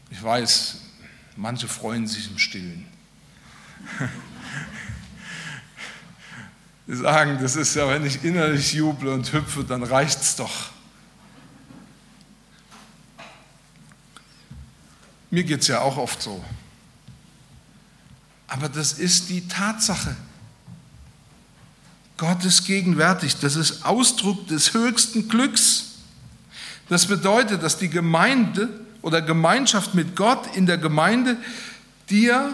Ich 0.10 0.24
weiß, 0.24 0.78
manche 1.36 1.68
freuen 1.68 2.08
sich 2.08 2.32
im 2.32 2.40
Stillen. 2.40 2.88
Sie 6.88 6.96
sagen, 6.96 7.38
das 7.40 7.56
ist 7.56 7.76
ja, 7.76 7.88
wenn 7.88 8.04
ich 8.04 8.24
innerlich 8.24 8.74
juble 8.74 9.14
und 9.14 9.32
hüpfe, 9.32 9.64
dann 9.64 9.84
reicht 9.84 10.22
es 10.22 10.36
doch. 10.38 10.72
Mir 15.30 15.44
geht 15.44 15.62
es 15.62 15.68
ja 15.68 15.82
auch 15.82 15.98
oft 15.98 16.22
so. 16.22 16.44
Aber 18.48 18.70
das 18.70 18.94
ist 18.94 19.30
die 19.30 19.48
Tatsache. 19.48 20.16
Gott 22.18 22.44
ist 22.46 22.66
gegenwärtig. 22.66 23.38
Das 23.38 23.56
ist 23.56 23.86
Ausdruck 23.86 24.48
des 24.48 24.74
höchsten 24.74 25.28
Glücks. 25.28 25.86
Das 26.90 27.06
bedeutet, 27.06 27.62
dass 27.62 27.78
die 27.78 27.90
Gemeinde 27.90 28.70
oder 29.02 29.22
Gemeinschaft 29.22 29.94
mit 29.94 30.16
Gott 30.16 30.56
in 30.56 30.66
der 30.66 30.78
Gemeinde 30.78 31.38
dir 32.10 32.54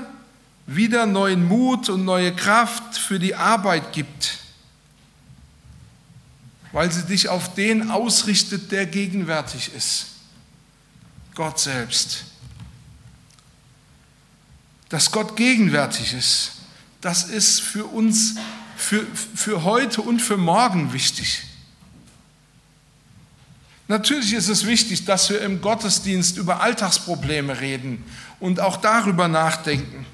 wieder 0.65 1.05
neuen 1.05 1.47
Mut 1.47 1.89
und 1.89 2.05
neue 2.05 2.33
Kraft 2.35 2.97
für 2.97 3.19
die 3.19 3.35
Arbeit 3.35 3.93
gibt, 3.93 4.37
weil 6.71 6.91
sie 6.91 7.03
dich 7.03 7.29
auf 7.29 7.53
den 7.53 7.91
ausrichtet, 7.91 8.71
der 8.71 8.85
gegenwärtig 8.85 9.71
ist, 9.75 10.07
Gott 11.35 11.59
selbst. 11.59 12.25
Dass 14.93 15.09
Gott 15.09 15.35
gegenwärtig 15.35 16.13
ist, 16.13 16.51
das 17.01 17.23
ist 17.23 17.61
für 17.61 17.85
uns, 17.85 18.35
für, 18.77 19.03
für 19.33 19.63
heute 19.63 20.03
und 20.03 20.21
für 20.21 20.37
morgen 20.37 20.93
wichtig. 20.93 21.41
Natürlich 23.87 24.33
ist 24.33 24.49
es 24.49 24.67
wichtig, 24.67 25.03
dass 25.05 25.31
wir 25.31 25.41
im 25.41 25.61
Gottesdienst 25.61 26.37
über 26.37 26.61
Alltagsprobleme 26.61 27.59
reden 27.59 28.05
und 28.39 28.59
auch 28.59 28.77
darüber 28.77 29.27
nachdenken. 29.27 30.05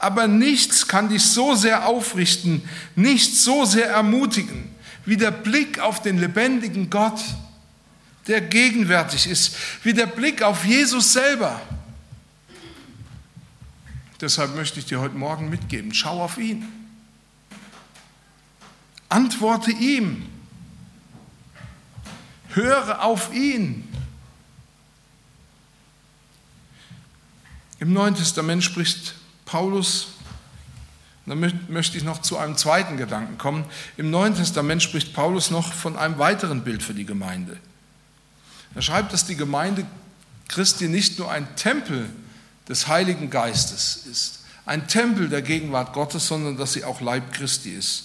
Aber 0.00 0.26
nichts 0.26 0.88
kann 0.88 1.08
dich 1.08 1.22
so 1.22 1.54
sehr 1.54 1.86
aufrichten, 1.86 2.68
nichts 2.96 3.44
so 3.44 3.64
sehr 3.64 3.90
ermutigen, 3.90 4.74
wie 5.06 5.16
der 5.16 5.30
Blick 5.30 5.78
auf 5.78 6.02
den 6.02 6.18
lebendigen 6.18 6.90
Gott, 6.90 7.20
der 8.26 8.40
gegenwärtig 8.40 9.28
ist, 9.28 9.54
wie 9.84 9.94
der 9.94 10.06
Blick 10.06 10.42
auf 10.42 10.64
Jesus 10.64 11.12
selber. 11.12 11.60
Deshalb 14.22 14.54
möchte 14.54 14.78
ich 14.78 14.86
dir 14.86 15.00
heute 15.00 15.16
Morgen 15.16 15.50
mitgeben, 15.50 15.92
schau 15.92 16.22
auf 16.22 16.38
ihn. 16.38 16.64
Antworte 19.08 19.72
ihm. 19.72 20.28
Höre 22.50 23.02
auf 23.02 23.34
ihn. 23.34 23.88
Im 27.80 27.92
Neuen 27.92 28.14
Testament 28.14 28.62
spricht 28.62 29.16
Paulus, 29.44 30.12
da 31.26 31.34
möchte 31.34 31.98
ich 31.98 32.04
noch 32.04 32.22
zu 32.22 32.38
einem 32.38 32.56
zweiten 32.56 32.96
Gedanken 32.96 33.38
kommen. 33.38 33.64
Im 33.96 34.10
Neuen 34.10 34.36
Testament 34.36 34.84
spricht 34.84 35.14
Paulus 35.14 35.50
noch 35.50 35.72
von 35.72 35.96
einem 35.96 36.18
weiteren 36.18 36.62
Bild 36.62 36.84
für 36.84 36.94
die 36.94 37.06
Gemeinde. 37.06 37.58
Er 38.76 38.82
schreibt, 38.82 39.12
dass 39.12 39.26
die 39.26 39.36
Gemeinde 39.36 39.84
Christi 40.46 40.86
nicht 40.86 41.18
nur 41.18 41.28
ein 41.28 41.56
Tempel 41.56 42.08
des 42.68 42.88
Heiligen 42.88 43.30
Geistes 43.30 44.06
ist, 44.10 44.40
ein 44.64 44.86
Tempel 44.86 45.28
der 45.28 45.42
Gegenwart 45.42 45.92
Gottes, 45.92 46.28
sondern 46.28 46.56
dass 46.56 46.72
sie 46.72 46.84
auch 46.84 47.00
Leib 47.00 47.32
Christi 47.32 47.70
ist. 47.70 48.04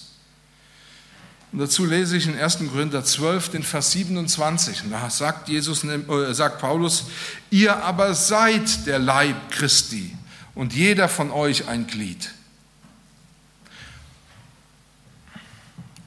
Und 1.50 1.60
dazu 1.60 1.86
lese 1.86 2.16
ich 2.16 2.26
in 2.26 2.38
1. 2.38 2.58
Korinther 2.70 3.02
12, 3.02 3.50
den 3.50 3.62
Vers 3.62 3.92
27. 3.92 4.84
Und 4.84 4.90
da 4.90 5.08
sagt, 5.08 5.48
Jesus, 5.48 5.82
äh, 5.84 6.34
sagt 6.34 6.60
Paulus, 6.60 7.04
ihr 7.50 7.82
aber 7.82 8.14
seid 8.14 8.86
der 8.86 8.98
Leib 8.98 9.50
Christi 9.50 10.14
und 10.54 10.74
jeder 10.74 11.08
von 11.08 11.30
euch 11.30 11.66
ein 11.68 11.86
Glied. 11.86 12.30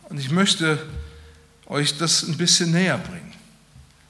Und 0.10 0.20
ich 0.20 0.30
möchte 0.30 0.86
euch 1.66 1.98
das 1.98 2.24
ein 2.24 2.38
bisschen 2.38 2.72
näher 2.72 2.98
bringen, 2.98 3.34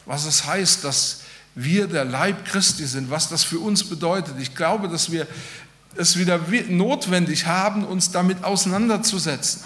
was 0.06 0.26
es 0.26 0.46
heißt, 0.46 0.84
dass 0.84 1.21
wir 1.56 1.88
der 1.88 2.06
Leib 2.06 2.46
Christi 2.46 2.86
sind, 2.86 3.10
was 3.10 3.30
das 3.30 3.44
für 3.44 3.60
uns 3.60 3.84
bedeutet. 3.84 4.36
Ich 4.40 4.56
glaube, 4.56 4.88
dass 4.88 5.12
wir 5.12 5.28
es 5.96 6.18
wieder 6.18 6.40
notwendig 6.70 7.46
haben, 7.46 7.84
uns 7.84 8.12
damit 8.12 8.44
auseinanderzusetzen. 8.44 9.64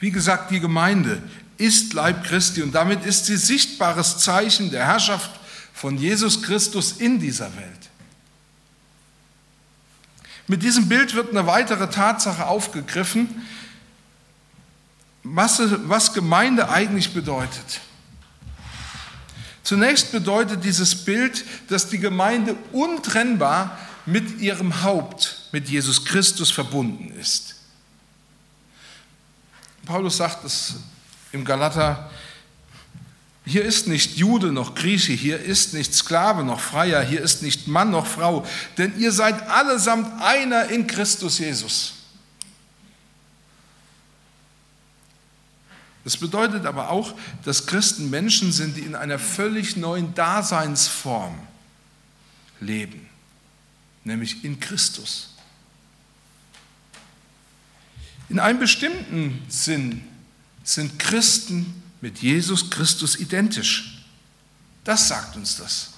Wie 0.00 0.10
gesagt, 0.10 0.50
die 0.50 0.60
Gemeinde 0.60 1.22
ist 1.56 1.92
Leib 1.92 2.24
Christi 2.24 2.62
und 2.62 2.72
damit 2.72 3.04
ist 3.04 3.26
sie 3.26 3.36
sichtbares 3.36 4.18
Zeichen 4.18 4.70
der 4.70 4.84
Herrschaft 4.86 5.30
von 5.72 5.96
Jesus 5.96 6.42
Christus 6.42 6.92
in 6.92 7.18
dieser 7.18 7.54
Welt. 7.56 7.90
Mit 10.46 10.62
diesem 10.62 10.88
Bild 10.88 11.14
wird 11.14 11.30
eine 11.30 11.46
weitere 11.46 11.90
Tatsache 11.90 12.46
aufgegriffen, 12.46 13.46
was, 15.22 15.60
was 15.88 16.14
Gemeinde 16.14 16.70
eigentlich 16.70 17.12
bedeutet. 17.12 17.80
Zunächst 19.62 20.12
bedeutet 20.12 20.64
dieses 20.64 20.94
Bild, 21.04 21.44
dass 21.68 21.88
die 21.88 21.98
Gemeinde 21.98 22.56
untrennbar 22.72 23.78
mit 24.06 24.40
ihrem 24.40 24.82
Haupt, 24.82 25.48
mit 25.52 25.68
Jesus 25.68 26.04
Christus 26.04 26.50
verbunden 26.50 27.12
ist. 27.20 27.56
Paulus 29.84 30.16
sagt 30.16 30.44
es 30.44 30.76
im 31.32 31.44
Galater, 31.44 32.10
hier 33.44 33.64
ist 33.64 33.88
nicht 33.88 34.16
Jude 34.16 34.52
noch 34.52 34.74
Grieche, 34.74 35.12
hier 35.12 35.40
ist 35.40 35.72
nicht 35.72 35.94
Sklave 35.94 36.44
noch 36.44 36.60
Freier, 36.60 37.02
hier 37.02 37.22
ist 37.22 37.42
nicht 37.42 37.66
Mann 37.66 37.90
noch 37.90 38.06
Frau, 38.06 38.46
denn 38.76 38.98
ihr 38.98 39.12
seid 39.12 39.48
allesamt 39.48 40.20
einer 40.20 40.68
in 40.68 40.86
Christus 40.86 41.38
Jesus. 41.38 41.94
Das 46.04 46.16
bedeutet 46.16 46.64
aber 46.64 46.90
auch, 46.90 47.14
dass 47.44 47.66
Christen 47.66 48.10
Menschen 48.10 48.52
sind, 48.52 48.76
die 48.76 48.82
in 48.82 48.94
einer 48.94 49.18
völlig 49.18 49.76
neuen 49.76 50.14
Daseinsform 50.14 51.34
leben, 52.60 53.06
nämlich 54.04 54.44
in 54.44 54.58
Christus. 54.60 55.34
In 58.28 58.38
einem 58.38 58.58
bestimmten 58.58 59.42
Sinn 59.48 60.04
sind 60.62 60.98
Christen 60.98 61.82
mit 62.00 62.18
Jesus 62.18 62.70
Christus 62.70 63.16
identisch. 63.16 64.04
Das 64.84 65.08
sagt 65.08 65.36
uns 65.36 65.56
das. 65.56 65.90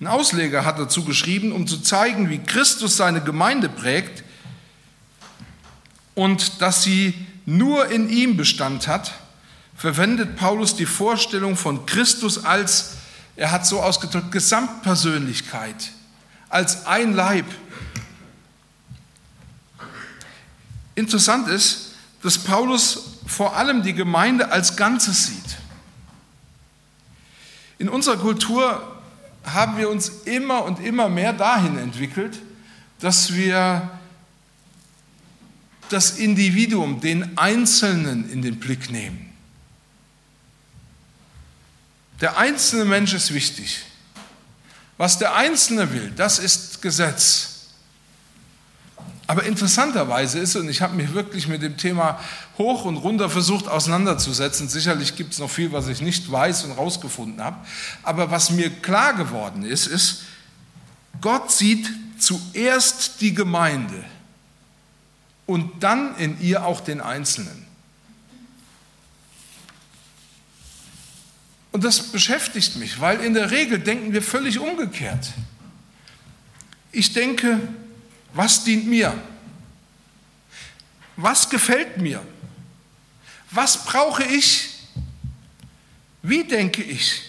Ein 0.00 0.06
Ausleger 0.06 0.64
hat 0.64 0.78
dazu 0.78 1.04
geschrieben, 1.04 1.52
um 1.52 1.66
zu 1.66 1.78
zeigen, 1.78 2.28
wie 2.30 2.38
Christus 2.38 2.96
seine 2.96 3.22
Gemeinde 3.22 3.68
prägt 3.68 4.24
und 6.14 6.60
dass 6.60 6.82
sie 6.82 7.14
nur 7.46 7.88
in 7.88 8.08
ihm 8.08 8.36
Bestand 8.36 8.88
hat, 8.88 9.12
verwendet 9.76 10.36
Paulus 10.36 10.76
die 10.76 10.86
Vorstellung 10.86 11.56
von 11.56 11.86
Christus 11.86 12.44
als, 12.44 12.94
er 13.36 13.50
hat 13.50 13.66
so 13.66 13.82
ausgedrückt, 13.82 14.32
Gesamtpersönlichkeit, 14.32 15.92
als 16.48 16.86
ein 16.86 17.14
Leib. 17.14 17.46
Interessant 20.94 21.48
ist, 21.48 21.92
dass 22.22 22.38
Paulus 22.38 23.18
vor 23.26 23.56
allem 23.56 23.82
die 23.82 23.94
Gemeinde 23.94 24.52
als 24.52 24.76
Ganzes 24.76 25.26
sieht. 25.26 25.56
In 27.78 27.88
unserer 27.88 28.16
Kultur 28.16 29.02
haben 29.44 29.76
wir 29.76 29.90
uns 29.90 30.08
immer 30.24 30.64
und 30.64 30.80
immer 30.80 31.08
mehr 31.08 31.32
dahin 31.32 31.76
entwickelt, 31.78 32.38
dass 33.00 33.34
wir 33.34 33.90
das 35.90 36.12
Individuum, 36.18 37.00
den 37.00 37.36
Einzelnen 37.36 38.30
in 38.30 38.40
den 38.40 38.58
Blick 38.58 38.90
nehmen. 38.90 39.33
Der 42.20 42.38
einzelne 42.38 42.84
Mensch 42.84 43.12
ist 43.12 43.34
wichtig. 43.34 43.82
Was 44.96 45.18
der 45.18 45.34
Einzelne 45.34 45.92
will, 45.92 46.12
das 46.16 46.38
ist 46.38 46.80
Gesetz. 46.80 47.50
Aber 49.26 49.44
interessanterweise 49.44 50.38
ist, 50.38 50.54
und 50.54 50.68
ich 50.68 50.82
habe 50.82 50.94
mich 50.94 51.14
wirklich 51.14 51.48
mit 51.48 51.62
dem 51.62 51.76
Thema 51.76 52.20
hoch 52.58 52.84
und 52.84 52.98
runter 52.98 53.30
versucht 53.30 53.68
auseinanderzusetzen, 53.68 54.68
sicherlich 54.68 55.16
gibt 55.16 55.32
es 55.32 55.38
noch 55.38 55.50
viel, 55.50 55.72
was 55.72 55.88
ich 55.88 56.02
nicht 56.02 56.30
weiß 56.30 56.64
und 56.64 56.72
rausgefunden 56.72 57.42
habe, 57.42 57.56
aber 58.02 58.30
was 58.30 58.50
mir 58.50 58.70
klar 58.70 59.14
geworden 59.14 59.64
ist, 59.64 59.86
ist, 59.86 60.22
Gott 61.20 61.50
sieht 61.50 61.88
zuerst 62.18 63.20
die 63.20 63.34
Gemeinde 63.34 64.04
und 65.46 65.82
dann 65.82 66.16
in 66.16 66.40
ihr 66.40 66.64
auch 66.66 66.80
den 66.80 67.00
Einzelnen. 67.00 67.63
Und 71.74 71.82
das 71.82 72.12
beschäftigt 72.12 72.76
mich, 72.76 73.00
weil 73.00 73.18
in 73.18 73.34
der 73.34 73.50
Regel 73.50 73.80
denken 73.80 74.12
wir 74.12 74.22
völlig 74.22 74.60
umgekehrt. 74.60 75.32
Ich 76.92 77.12
denke, 77.12 77.58
was 78.32 78.62
dient 78.62 78.86
mir? 78.86 79.12
Was 81.16 81.50
gefällt 81.50 81.96
mir? 81.96 82.22
Was 83.50 83.86
brauche 83.86 84.22
ich? 84.22 84.84
Wie 86.22 86.44
denke 86.44 86.80
ich? 86.80 87.24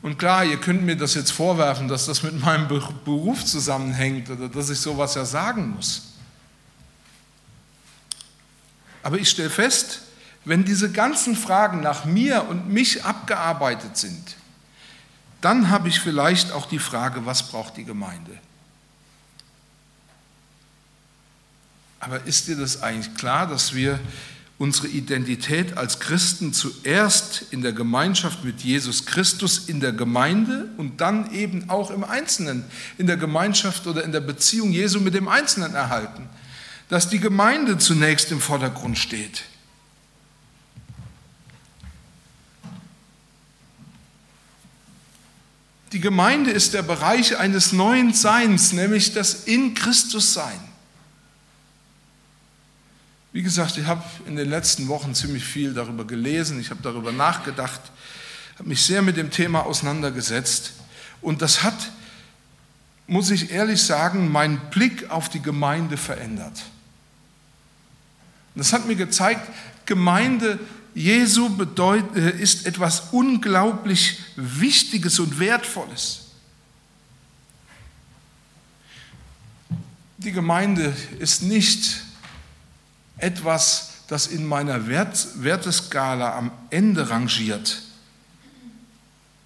Und 0.00 0.16
klar, 0.16 0.44
ihr 0.44 0.60
könnt 0.60 0.84
mir 0.84 0.96
das 0.96 1.14
jetzt 1.14 1.32
vorwerfen, 1.32 1.88
dass 1.88 2.06
das 2.06 2.22
mit 2.22 2.38
meinem 2.40 2.68
Beruf 2.68 3.44
zusammenhängt 3.44 4.30
oder 4.30 4.48
dass 4.48 4.70
ich 4.70 4.78
sowas 4.78 5.16
ja 5.16 5.24
sagen 5.24 5.70
muss. 5.70 6.12
Aber 9.02 9.18
ich 9.18 9.28
stelle 9.28 9.50
fest, 9.50 10.02
wenn 10.44 10.64
diese 10.64 10.90
ganzen 10.90 11.36
Fragen 11.36 11.80
nach 11.80 12.04
mir 12.04 12.46
und 12.48 12.68
mich 12.68 13.04
abgearbeitet 13.04 13.96
sind, 13.96 14.36
dann 15.40 15.70
habe 15.70 15.88
ich 15.88 16.00
vielleicht 16.00 16.52
auch 16.52 16.66
die 16.66 16.78
Frage, 16.78 17.26
was 17.26 17.48
braucht 17.48 17.76
die 17.76 17.84
Gemeinde? 17.84 18.32
Aber 22.00 22.24
ist 22.24 22.48
dir 22.48 22.56
das 22.56 22.82
eigentlich 22.82 23.14
klar, 23.14 23.46
dass 23.46 23.74
wir 23.74 23.98
unsere 24.58 24.88
Identität 24.88 25.76
als 25.76 26.00
Christen 26.00 26.52
zuerst 26.52 27.46
in 27.50 27.62
der 27.62 27.72
Gemeinschaft 27.72 28.44
mit 28.44 28.60
Jesus 28.60 29.04
Christus 29.06 29.68
in 29.68 29.80
der 29.80 29.92
Gemeinde 29.92 30.68
und 30.76 31.00
dann 31.00 31.32
eben 31.32 31.70
auch 31.70 31.90
im 31.90 32.04
Einzelnen, 32.04 32.64
in 32.98 33.06
der 33.06 33.16
Gemeinschaft 33.16 33.86
oder 33.86 34.04
in 34.04 34.12
der 34.12 34.20
Beziehung 34.20 34.70
Jesu 34.70 35.00
mit 35.00 35.14
dem 35.14 35.28
Einzelnen 35.28 35.74
erhalten. 35.74 36.28
Dass 36.88 37.08
die 37.08 37.18
Gemeinde 37.18 37.78
zunächst 37.78 38.30
im 38.30 38.40
Vordergrund 38.40 38.98
steht. 38.98 39.44
Die 45.94 46.00
Gemeinde 46.00 46.50
ist 46.50 46.74
der 46.74 46.82
Bereich 46.82 47.38
eines 47.38 47.72
neuen 47.72 48.12
Seins, 48.12 48.72
nämlich 48.72 49.12
das 49.12 49.44
in 49.44 49.74
Christus 49.74 50.34
Sein. 50.34 50.58
Wie 53.30 53.42
gesagt, 53.42 53.78
ich 53.78 53.86
habe 53.86 54.02
in 54.26 54.34
den 54.34 54.50
letzten 54.50 54.88
Wochen 54.88 55.14
ziemlich 55.14 55.44
viel 55.44 55.72
darüber 55.72 56.04
gelesen, 56.04 56.58
ich 56.58 56.70
habe 56.70 56.82
darüber 56.82 57.12
nachgedacht, 57.12 57.80
habe 58.58 58.68
mich 58.68 58.82
sehr 58.82 59.02
mit 59.02 59.16
dem 59.16 59.30
Thema 59.30 59.66
auseinandergesetzt 59.66 60.72
und 61.20 61.42
das 61.42 61.62
hat, 61.62 61.92
muss 63.06 63.30
ich 63.30 63.52
ehrlich 63.52 63.80
sagen, 63.80 64.32
meinen 64.32 64.58
Blick 64.70 65.08
auf 65.10 65.28
die 65.28 65.42
Gemeinde 65.42 65.96
verändert. 65.96 66.60
Das 68.56 68.72
hat 68.72 68.84
mir 68.86 68.96
gezeigt, 68.96 69.48
Gemeinde 69.86 70.58
Jesu 70.94 71.48
bedeut, 71.56 72.16
äh, 72.16 72.30
ist 72.40 72.66
etwas 72.66 73.12
unglaublich 73.12 74.20
Wichtiges 74.36 75.18
und 75.18 75.38
Wertvolles. 75.38 76.20
Die 80.18 80.32
Gemeinde 80.32 80.94
ist 81.18 81.42
nicht 81.42 82.02
etwas, 83.18 84.04
das 84.06 84.28
in 84.28 84.46
meiner 84.46 84.86
Wert, 84.86 85.26
Werteskala 85.42 86.36
am 86.36 86.50
Ende 86.70 87.10
rangiert, 87.10 87.82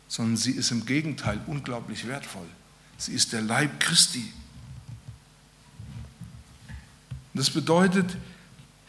sondern 0.06 0.37
sie 0.37 0.52
ist 0.52 0.70
im 0.70 0.84
Gegenteil 0.84 1.40
unglaublich 1.46 2.06
wertvoll. 2.06 2.46
Sie 2.98 3.12
ist 3.12 3.32
der 3.32 3.42
Leib 3.42 3.80
Christi. 3.80 4.32
Das 7.34 7.50
bedeutet, 7.50 8.16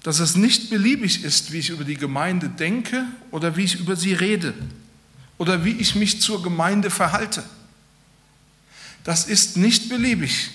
dass 0.04 0.20
es 0.20 0.36
nicht 0.36 0.70
beliebig 0.70 1.24
ist, 1.24 1.52
wie 1.52 1.60
ich 1.60 1.70
über 1.70 1.84
die 1.84 1.98
Gemeinde 1.98 2.50
denke 2.50 3.06
oder 3.32 3.58
wie 3.58 3.64
ich 3.64 3.80
über 3.80 3.96
sie 3.96 4.14
rede 4.14 4.54
oder 5.38 5.66
wie 5.66 5.74
ich 5.74 5.96
mich 5.96 6.22
zur 6.22 6.42
Gemeinde 6.42 6.90
verhalte. 6.90 7.44
Das 9.04 9.26
ist 9.26 9.58
nicht 9.58 9.90
beliebig. 9.90 10.52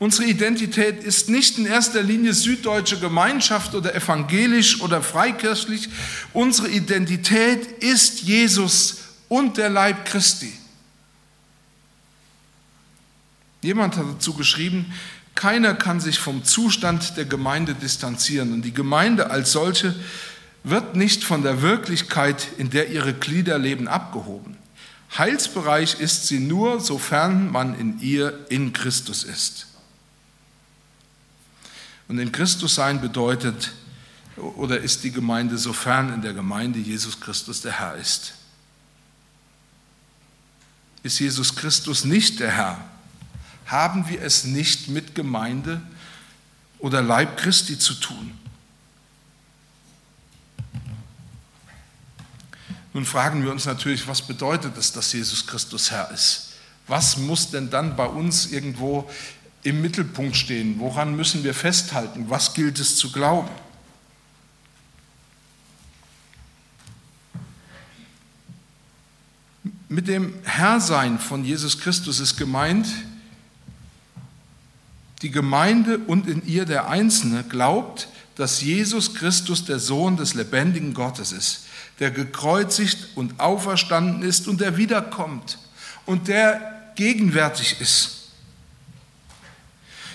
Unsere 0.00 0.28
Identität 0.28 1.04
ist 1.04 1.28
nicht 1.28 1.58
in 1.58 1.66
erster 1.66 2.02
Linie 2.02 2.32
süddeutsche 2.32 2.98
Gemeinschaft 2.98 3.74
oder 3.74 3.94
evangelisch 3.94 4.80
oder 4.80 5.02
freikirchlich. 5.02 5.90
Unsere 6.32 6.70
Identität 6.70 7.66
ist 7.82 8.22
Jesus 8.22 9.00
und 9.28 9.58
der 9.58 9.68
Leib 9.68 10.06
Christi. 10.06 10.54
Jemand 13.60 13.96
hat 13.96 14.06
dazu 14.08 14.32
geschrieben, 14.32 14.90
keiner 15.34 15.74
kann 15.74 16.00
sich 16.00 16.18
vom 16.18 16.44
Zustand 16.44 17.16
der 17.16 17.24
Gemeinde 17.24 17.74
distanzieren 17.74 18.52
und 18.52 18.62
die 18.62 18.74
Gemeinde 18.74 19.30
als 19.30 19.52
solche 19.52 19.94
wird 20.62 20.96
nicht 20.96 21.24
von 21.24 21.42
der 21.42 21.62
Wirklichkeit, 21.62 22.46
in 22.58 22.70
der 22.70 22.90
ihre 22.90 23.14
Glieder 23.14 23.58
leben, 23.58 23.88
abgehoben. 23.88 24.56
Heilsbereich 25.16 26.00
ist 26.00 26.26
sie 26.26 26.38
nur, 26.38 26.80
sofern 26.80 27.50
man 27.50 27.78
in 27.78 28.00
ihr 28.00 28.46
in 28.48 28.72
Christus 28.72 29.24
ist. 29.24 29.66
Und 32.08 32.18
in 32.18 32.32
Christus 32.32 32.74
sein 32.74 33.00
bedeutet 33.00 33.72
oder 34.36 34.78
ist 34.78 35.04
die 35.04 35.10
Gemeinde, 35.10 35.58
sofern 35.58 36.12
in 36.12 36.22
der 36.22 36.32
Gemeinde 36.32 36.78
Jesus 36.78 37.20
Christus 37.20 37.60
der 37.62 37.78
Herr 37.78 37.96
ist. 37.96 38.34
Ist 41.02 41.18
Jesus 41.18 41.54
Christus 41.54 42.04
nicht 42.04 42.40
der 42.40 42.50
Herr, 42.50 42.84
haben 43.70 44.08
wir 44.08 44.22
es 44.22 44.44
nicht 44.44 44.88
mit 44.88 45.14
Gemeinde 45.14 45.80
oder 46.78 47.02
Leib 47.02 47.36
Christi 47.36 47.78
zu 47.78 47.94
tun. 47.94 48.32
Nun 52.92 53.04
fragen 53.04 53.44
wir 53.44 53.52
uns 53.52 53.66
natürlich, 53.66 54.08
was 54.08 54.22
bedeutet 54.22 54.76
es, 54.76 54.92
dass 54.92 55.12
Jesus 55.12 55.46
Christus 55.46 55.90
Herr 55.92 56.10
ist? 56.10 56.54
Was 56.88 57.16
muss 57.16 57.50
denn 57.50 57.70
dann 57.70 57.94
bei 57.94 58.06
uns 58.06 58.50
irgendwo 58.50 59.08
im 59.62 59.80
Mittelpunkt 59.80 60.36
stehen? 60.36 60.80
Woran 60.80 61.14
müssen 61.14 61.44
wir 61.44 61.54
festhalten? 61.54 62.28
Was 62.28 62.54
gilt 62.54 62.80
es 62.80 62.96
zu 62.96 63.12
glauben? 63.12 63.50
Mit 69.88 70.08
dem 70.08 70.34
Herrsein 70.44 71.20
von 71.20 71.44
Jesus 71.44 71.78
Christus 71.78 72.18
ist 72.18 72.36
gemeint, 72.36 72.88
die 75.22 75.30
Gemeinde 75.30 75.98
und 75.98 76.26
in 76.26 76.46
ihr 76.46 76.64
der 76.64 76.88
Einzelne 76.88 77.44
glaubt, 77.44 78.08
dass 78.36 78.62
Jesus 78.62 79.14
Christus 79.14 79.64
der 79.64 79.78
Sohn 79.78 80.16
des 80.16 80.34
lebendigen 80.34 80.94
Gottes 80.94 81.32
ist, 81.32 81.66
der 81.98 82.10
gekreuzigt 82.10 83.08
und 83.14 83.38
auferstanden 83.38 84.22
ist 84.22 84.48
und 84.48 84.60
der 84.60 84.76
wiederkommt 84.76 85.58
und 86.06 86.28
der 86.28 86.92
gegenwärtig 86.94 87.80
ist. 87.80 88.16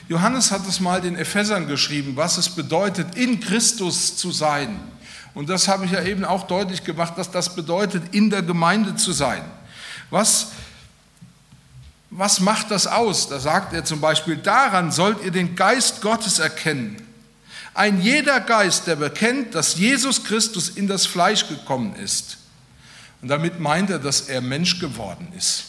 Johannes 0.07 0.51
hat 0.51 0.67
es 0.67 0.79
mal 0.79 1.01
den 1.01 1.15
Ephesern 1.15 1.67
geschrieben, 1.67 2.15
was 2.15 2.37
es 2.37 2.49
bedeutet, 2.49 3.15
in 3.15 3.39
Christus 3.39 4.17
zu 4.17 4.31
sein. 4.31 4.79
Und 5.33 5.49
das 5.49 5.67
habe 5.67 5.85
ich 5.85 5.91
ja 5.91 6.03
eben 6.03 6.23
auch 6.23 6.47
deutlich 6.47 6.83
gemacht, 6.83 7.17
dass 7.17 7.31
das 7.31 7.55
bedeutet, 7.55 8.13
in 8.13 8.29
der 8.29 8.41
Gemeinde 8.41 8.95
zu 8.95 9.11
sein. 9.11 9.43
Was 10.09 10.51
was 12.17 12.39
macht 12.39 12.71
das 12.71 12.87
aus? 12.87 13.27
Da 13.27 13.39
sagt 13.39 13.73
er 13.73 13.83
zum 13.83 13.99
Beispiel, 13.99 14.37
daran 14.37 14.91
sollt 14.91 15.23
ihr 15.23 15.31
den 15.31 15.55
Geist 15.55 16.01
Gottes 16.01 16.39
erkennen. 16.39 16.95
Ein 17.73 18.01
jeder 18.01 18.39
Geist, 18.39 18.87
der 18.87 18.95
bekennt, 18.95 19.53
dass 19.53 19.75
Jesus 19.75 20.23
Christus 20.23 20.69
in 20.69 20.87
das 20.87 21.05
Fleisch 21.05 21.47
gekommen 21.49 21.95
ist. 21.95 22.37
Und 23.21 23.27
damit 23.27 23.59
meint 23.59 23.89
er, 23.89 23.99
dass 23.99 24.21
er 24.21 24.39
Mensch 24.39 24.79
geworden 24.79 25.27
ist 25.37 25.65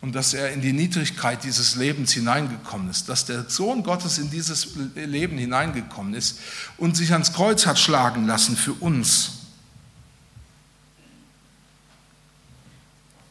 und 0.00 0.12
dass 0.16 0.34
er 0.34 0.52
in 0.52 0.60
die 0.60 0.72
Niedrigkeit 0.72 1.44
dieses 1.44 1.76
Lebens 1.76 2.12
hineingekommen 2.12 2.90
ist, 2.90 3.08
dass 3.08 3.24
der 3.24 3.48
Sohn 3.48 3.84
Gottes 3.84 4.18
in 4.18 4.28
dieses 4.30 4.70
Leben 4.96 5.38
hineingekommen 5.38 6.14
ist 6.14 6.40
und 6.78 6.96
sich 6.96 7.12
ans 7.12 7.32
Kreuz 7.32 7.66
hat 7.66 7.78
schlagen 7.78 8.26
lassen 8.26 8.56
für 8.56 8.72
uns. 8.72 9.34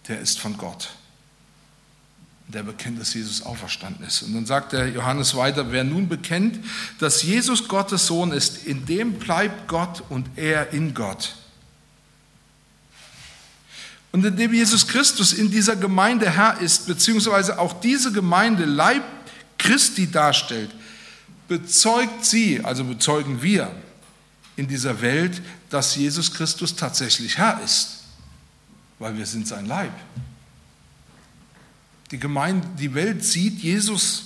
Der 0.08 0.22
ist 0.22 0.40
von 0.40 0.58
Gott 0.58 0.90
der 2.52 2.64
bekennt, 2.64 3.00
dass 3.00 3.14
Jesus 3.14 3.42
auferstanden 3.42 4.06
ist. 4.06 4.22
Und 4.22 4.34
dann 4.34 4.46
sagt 4.46 4.74
der 4.74 4.90
Johannes 4.90 5.36
weiter, 5.36 5.72
wer 5.72 5.84
nun 5.84 6.08
bekennt, 6.08 6.60
dass 7.00 7.24
Jesus 7.24 7.68
Gottes 7.68 8.08
Sohn 8.08 8.32
ist, 8.32 8.66
in 8.66 8.86
dem 8.86 9.14
bleibt 9.14 9.68
Gott 9.68 10.04
und 10.10 10.30
er 10.36 10.72
in 10.74 10.94
Gott. 10.94 11.36
Und 14.12 14.26
indem 14.26 14.54
Jesus 14.54 14.88
Christus 14.88 15.32
in 15.32 15.50
dieser 15.50 15.76
Gemeinde 15.76 16.30
Herr 16.30 16.60
ist, 16.60 16.88
beziehungsweise 16.88 17.58
auch 17.60 17.80
diese 17.80 18.12
Gemeinde 18.12 18.66
Leib 18.66 19.04
Christi 19.58 20.12
darstellt, 20.12 20.72
bezeugt 21.48 22.26
sie, 22.26 22.62
also 22.64 22.84
bezeugen 22.84 23.42
wir 23.42 23.72
in 24.58 24.68
dieser 24.68 25.02
Welt, 25.02 25.42
dass 25.70 25.96
Jesus 25.96 26.34
Christus 26.34 26.76
tatsächlich 26.76 27.38
Herr 27.38 27.62
ist, 27.64 28.04
weil 29.00 29.18
wir 29.18 29.26
sind 29.26 29.48
sein 29.48 29.66
Leib. 29.66 29.94
Die, 32.12 32.20
Gemeinde, 32.20 32.68
die 32.78 32.94
Welt 32.94 33.24
sieht 33.24 33.60
Jesus, 33.60 34.26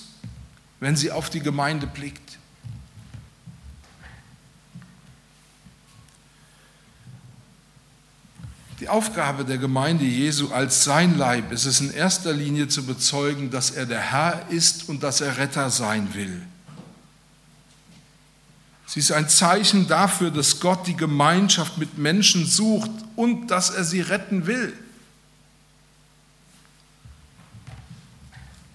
wenn 0.80 0.96
sie 0.96 1.10
auf 1.10 1.30
die 1.30 1.40
Gemeinde 1.40 1.86
blickt. 1.86 2.20
Die 8.80 8.88
Aufgabe 8.90 9.44
der 9.44 9.56
Gemeinde 9.56 10.04
Jesu 10.04 10.52
als 10.52 10.84
sein 10.84 11.16
Leib 11.16 11.50
ist 11.50 11.64
es 11.64 11.80
in 11.80 11.94
erster 11.94 12.32
Linie 12.32 12.68
zu 12.68 12.84
bezeugen, 12.84 13.50
dass 13.50 13.70
er 13.70 13.86
der 13.86 14.00
Herr 14.00 14.46
ist 14.50 14.88
und 14.88 15.02
dass 15.02 15.22
er 15.22 15.38
Retter 15.38 15.70
sein 15.70 16.12
will. 16.12 16.42
Sie 18.86 19.00
ist 19.00 19.12
ein 19.12 19.28
Zeichen 19.28 19.88
dafür, 19.88 20.30
dass 20.30 20.60
Gott 20.60 20.86
die 20.86 20.96
Gemeinschaft 20.96 21.78
mit 21.78 21.98
Menschen 21.98 22.46
sucht 22.46 22.90
und 23.16 23.50
dass 23.50 23.70
er 23.70 23.84
sie 23.84 24.00
retten 24.00 24.46
will. 24.46 24.72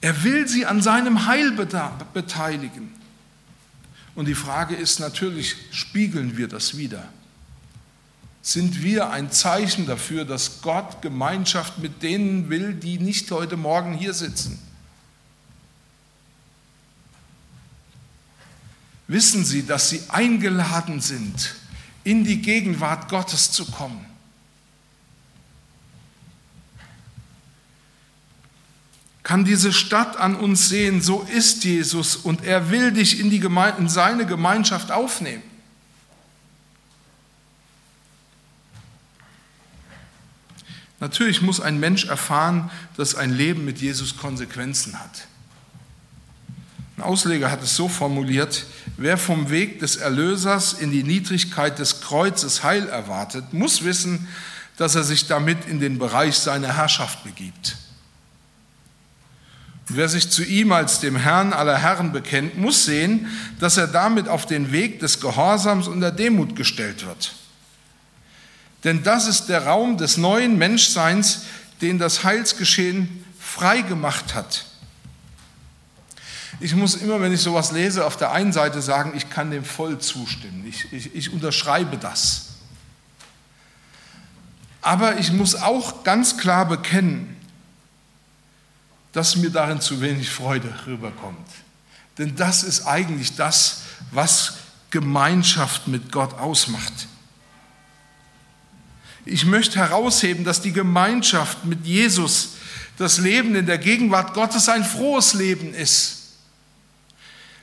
Er 0.02 0.24
will 0.24 0.48
sie 0.48 0.66
an 0.66 0.82
seinem 0.82 1.28
Heil 1.28 1.52
beteiligen. 1.52 2.92
Und 4.16 4.28
die 4.28 4.36
Frage 4.36 4.76
ist 4.76 5.00
natürlich, 5.00 5.56
spiegeln 5.72 6.38
wir 6.38 6.48
das 6.48 6.76
wieder? 6.76 7.08
Sind 8.42 8.82
wir 8.82 9.12
ein 9.12 9.32
Zeichen 9.32 9.86
dafür, 9.86 10.26
dass 10.26 10.62
Gott 10.62 11.02
Gemeinschaft 11.02 11.78
mit 11.78 12.02
denen 12.02 12.50
will, 12.50 12.74
die 12.74 12.98
nicht 12.98 13.30
heute 13.32 13.56
Morgen 13.56 13.94
hier 13.94 14.14
sitzen? 14.14 14.60
wissen 19.12 19.44
sie, 19.44 19.66
dass 19.66 19.90
sie 19.90 20.02
eingeladen 20.08 21.02
sind, 21.02 21.56
in 22.04 22.24
die 22.24 22.42
Gegenwart 22.42 23.10
Gottes 23.10 23.52
zu 23.52 23.66
kommen. 23.66 24.06
Kann 29.24 29.46
diese 29.46 29.72
Stadt 29.72 30.18
an 30.18 30.36
uns 30.36 30.70
sehen, 30.70 31.02
so 31.02 31.22
ist 31.22 31.64
Jesus 31.64 32.16
und 32.16 32.44
er 32.44 32.72
will 32.72 32.92
dich 32.92 33.20
in, 33.20 33.30
die 33.30 33.40
Geme 33.40 33.76
in 33.78 33.88
seine 33.88 34.26
Gemeinschaft 34.26 34.92
aufnehmen. 34.92 35.44
Natürlich 41.00 41.42
muss 41.42 41.60
ein 41.60 41.80
Mensch 41.80 42.06
erfahren, 42.06 42.70
dass 42.96 43.16
ein 43.16 43.32
Leben 43.32 43.66
mit 43.66 43.80
Jesus 43.80 44.18
Konsequenzen 44.18 45.00
hat. 45.00 45.28
Ein 46.96 47.04
Ausleger 47.04 47.50
hat 47.50 47.64
es 47.64 47.76
so 47.76 47.90
formuliert, 47.90 48.66
wer 48.98 49.18
vom 49.18 49.50
Weg 49.50 49.80
des 49.80 49.96
Erlösers 49.96 50.74
in 50.74 50.92
die 50.92 51.02
Niedrigkeit 51.02 51.80
des 51.80 52.02
Kreuzes 52.02 52.64
Heil 52.64 52.88
erwartet, 52.88 53.52
muss 53.54 53.84
wissen, 53.84 54.28
dass 54.78 54.94
er 54.94 55.04
sich 55.04 55.26
damit 55.26 55.66
in 55.66 55.80
den 55.80 55.98
Bereich 55.98 56.36
seiner 56.36 56.76
Herrschaft 56.76 57.24
begibt. 57.24 57.78
Wer 59.95 60.10
sich 60.10 60.30
zu 60.30 60.43
ihm 60.43 60.71
als 60.71 60.99
dem 60.99 61.15
Herrn 61.15 61.54
aller 61.54 61.77
Herren 61.77 62.12
bekennt, 62.12 62.58
muss 62.58 62.86
sehen, 62.86 63.27
dass 63.60 63.77
er 63.77 63.88
damit 63.88 64.27
auf 64.27 64.45
den 64.45 64.71
Weg 64.71 64.99
des 64.99 65.19
Gehorsams 65.19 65.88
und 65.88 66.01
der 66.01 66.12
Demut 66.12 66.56
gestellt 66.56 67.06
wird. 67.06 67.34
Denn 68.84 69.04
das 69.04 69.27
ist 69.27 69.47
der 69.47 69.65
Raum 69.65 69.97
des 69.97 70.17
neuen 70.17 70.58
Menschseins, 70.58 71.43
den 71.82 71.99
das 71.99 72.23
Heilsgeschehen 72.23 73.25
frei 73.39 73.82
gemacht 73.82 74.34
hat. 74.34 74.65
Ich 76.60 76.75
muss 76.75 76.95
immer, 76.95 77.19
wenn 77.21 77.34
ich 77.34 77.41
sowas 77.41 77.71
lese, 77.71 78.06
auf 78.06 78.17
der 78.17 78.32
einen 78.32 78.54
Seite 78.54 78.82
sagen, 78.82 79.13
ich 79.15 79.30
kann 79.30 79.51
dem 79.51 79.65
voll 79.65 79.97
zustimmen. 79.99 80.63
Ich, 80.67 80.91
ich, 80.93 81.15
ich 81.15 81.34
unterschreibe 81.34 81.97
das. 81.97 82.49
Aber 84.82 85.17
ich 85.17 85.32
muss 85.32 85.56
auch 85.56 86.04
ganz 86.04 86.38
klar 86.38 86.67
bekennen, 86.67 87.31
dass 89.12 89.36
mir 89.36 89.50
darin 89.50 89.82
zu 89.82 90.02
wenig 90.02 90.30
Freude 90.30 90.74
rüberkommt. 90.86 91.47
Denn 92.17 92.36
das 92.36 92.63
ist 92.63 92.86
eigentlich 92.86 93.36
das, 93.36 93.82
was 94.12 94.54
Gemeinschaft 94.89 95.88
mit 95.88 96.12
Gott 96.12 96.34
ausmacht. 96.36 97.08
Ich 99.26 99.45
möchte 99.45 99.80
herausheben, 99.80 100.43
dass 100.43 100.62
die 100.62 100.74
Gemeinschaft 100.74 101.65
mit 101.65 101.86
Jesus, 101.86 102.56
das 102.97 103.17
Leben 103.17 103.56
in 103.56 103.65
der 103.65 103.78
Gegenwart 103.78 104.34
Gottes 104.34 104.67
ein 104.69 104.84
frohes 104.84 105.34
Leben 105.34 105.74
ist. 105.74 106.21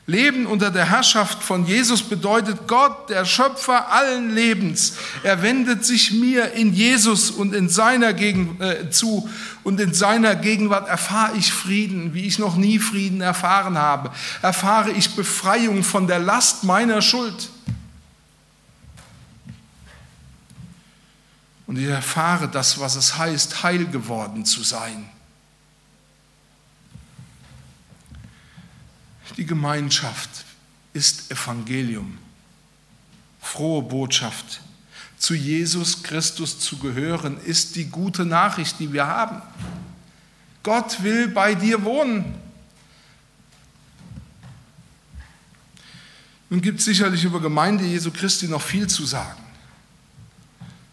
Leben 0.08 0.46
unter 0.46 0.70
der 0.70 0.86
Herrschaft 0.86 1.42
von 1.42 1.66
Jesus 1.66 2.02
bedeutet 2.02 2.66
Gott, 2.66 3.10
der 3.10 3.26
Schöpfer 3.26 3.92
allen 3.92 4.34
Lebens. 4.34 4.94
Er 5.22 5.42
wendet 5.42 5.84
sich 5.84 6.12
mir 6.12 6.52
in 6.52 6.72
Jesus 6.72 7.30
und 7.30 7.54
in 7.54 7.68
seiner 7.68 8.14
Gegen 8.14 8.58
äh, 8.58 8.88
zu 8.88 9.28
und 9.64 9.78
in 9.78 9.92
seiner 9.92 10.34
Gegenwart 10.34 10.88
erfahre 10.88 11.36
ich 11.36 11.52
Frieden, 11.52 12.14
wie 12.14 12.26
ich 12.26 12.38
noch 12.38 12.56
nie 12.56 12.78
Frieden 12.78 13.20
erfahren 13.20 13.76
habe. 13.76 14.10
Erfahre 14.40 14.92
ich 14.92 15.14
Befreiung 15.14 15.82
von 15.82 16.06
der 16.06 16.20
Last 16.20 16.64
meiner 16.64 17.02
Schuld. 17.02 17.50
Und 21.66 21.78
ich 21.78 21.84
erfahre 21.84 22.48
das, 22.48 22.80
was 22.80 22.96
es 22.96 23.18
heißt, 23.18 23.62
heil 23.62 23.84
geworden 23.84 24.46
zu 24.46 24.62
sein. 24.62 25.10
Die 29.36 29.46
Gemeinschaft 29.46 30.44
ist 30.92 31.30
Evangelium, 31.30 32.18
frohe 33.40 33.82
Botschaft. 33.82 34.60
Zu 35.18 35.34
Jesus 35.34 36.02
Christus 36.02 36.60
zu 36.60 36.78
gehören, 36.78 37.40
ist 37.40 37.76
die 37.76 37.86
gute 37.86 38.24
Nachricht, 38.24 38.78
die 38.78 38.92
wir 38.92 39.06
haben. 39.06 39.42
Gott 40.62 41.02
will 41.02 41.28
bei 41.28 41.54
dir 41.54 41.82
wohnen. 41.84 42.34
Nun 46.50 46.62
gibt 46.62 46.78
es 46.78 46.86
sicherlich 46.86 47.24
über 47.24 47.40
Gemeinde 47.40 47.84
Jesu 47.84 48.10
Christi 48.10 48.48
noch 48.48 48.62
viel 48.62 48.86
zu 48.86 49.04
sagen. 49.04 49.40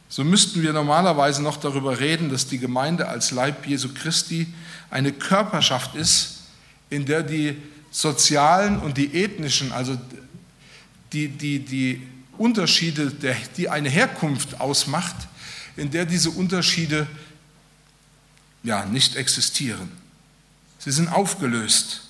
So 0.09 0.23
müssten 0.23 0.61
wir 0.61 0.73
normalerweise 0.73 1.41
noch 1.41 1.57
darüber 1.57 1.99
reden, 1.99 2.29
dass 2.29 2.47
die 2.47 2.57
Gemeinde 2.57 3.07
als 3.07 3.31
Leib 3.31 3.65
Jesu 3.65 3.89
Christi 3.93 4.53
eine 4.89 5.11
Körperschaft 5.11 5.95
ist, 5.95 6.43
in 6.89 7.05
der 7.05 7.23
die 7.23 7.61
sozialen 7.95 8.79
und 8.79 8.97
die 8.97 9.23
ethnischen, 9.23 9.71
also 9.71 9.97
die, 11.13 11.29
die, 11.29 11.60
die 11.60 12.05
Unterschiede, 12.38 13.10
der, 13.10 13.38
die 13.55 13.69
eine 13.69 13.89
Herkunft 13.89 14.60
ausmacht, 14.60 15.15
in 15.77 15.91
der 15.91 16.05
diese 16.05 16.29
Unterschiede 16.29 17.08
ja, 18.63 18.86
nicht 18.86 19.15
existieren. 19.15 19.89
Sie 20.77 20.91
sind 20.91 21.08
aufgelöst. 21.08 22.01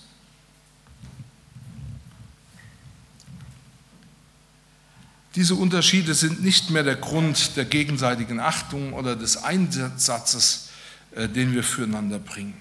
Diese 5.36 5.54
Unterschiede 5.54 6.16
sind 6.16 6.42
nicht 6.42 6.72
mehr 6.72 6.82
der 6.82 6.96
Grund 6.96 7.58
der 7.58 7.66
gegenseitigen 7.66 8.40
Achtung 8.40 8.94
oder 8.94 9.16
des 9.16 9.38
Einsatzes, 9.38 10.70
äh, 11.12 11.30
den 11.30 11.54
wir 11.54 11.64
füreinander 11.64 12.18
bringen, 12.18 12.60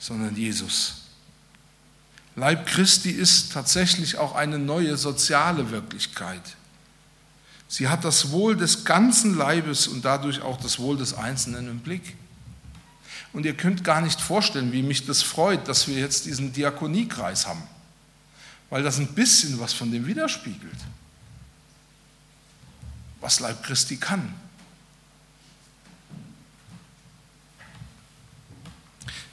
sondern 0.00 0.34
Jesus. 0.34 0.99
Leib 2.36 2.66
Christi 2.66 3.10
ist 3.10 3.52
tatsächlich 3.52 4.16
auch 4.18 4.34
eine 4.34 4.58
neue 4.58 4.96
soziale 4.96 5.70
Wirklichkeit. 5.70 6.42
Sie 7.68 7.88
hat 7.88 8.04
das 8.04 8.30
Wohl 8.30 8.56
des 8.56 8.84
ganzen 8.84 9.36
Leibes 9.36 9.86
und 9.86 10.04
dadurch 10.04 10.42
auch 10.42 10.60
das 10.60 10.78
Wohl 10.78 10.96
des 10.96 11.14
Einzelnen 11.14 11.68
im 11.68 11.80
Blick. 11.80 12.16
Und 13.32 13.46
ihr 13.46 13.56
könnt 13.56 13.84
gar 13.84 14.00
nicht 14.00 14.20
vorstellen, 14.20 14.72
wie 14.72 14.82
mich 14.82 15.06
das 15.06 15.22
freut, 15.22 15.68
dass 15.68 15.86
wir 15.86 15.96
jetzt 15.98 16.26
diesen 16.26 16.52
Diakoniekreis 16.52 17.46
haben, 17.46 17.62
weil 18.70 18.82
das 18.82 18.98
ein 18.98 19.14
bisschen 19.14 19.60
was 19.60 19.72
von 19.72 19.92
dem 19.92 20.06
widerspiegelt 20.06 20.78
was 23.20 23.40
Leib 23.40 23.62
Christi 23.62 23.96
kann. 23.96 24.34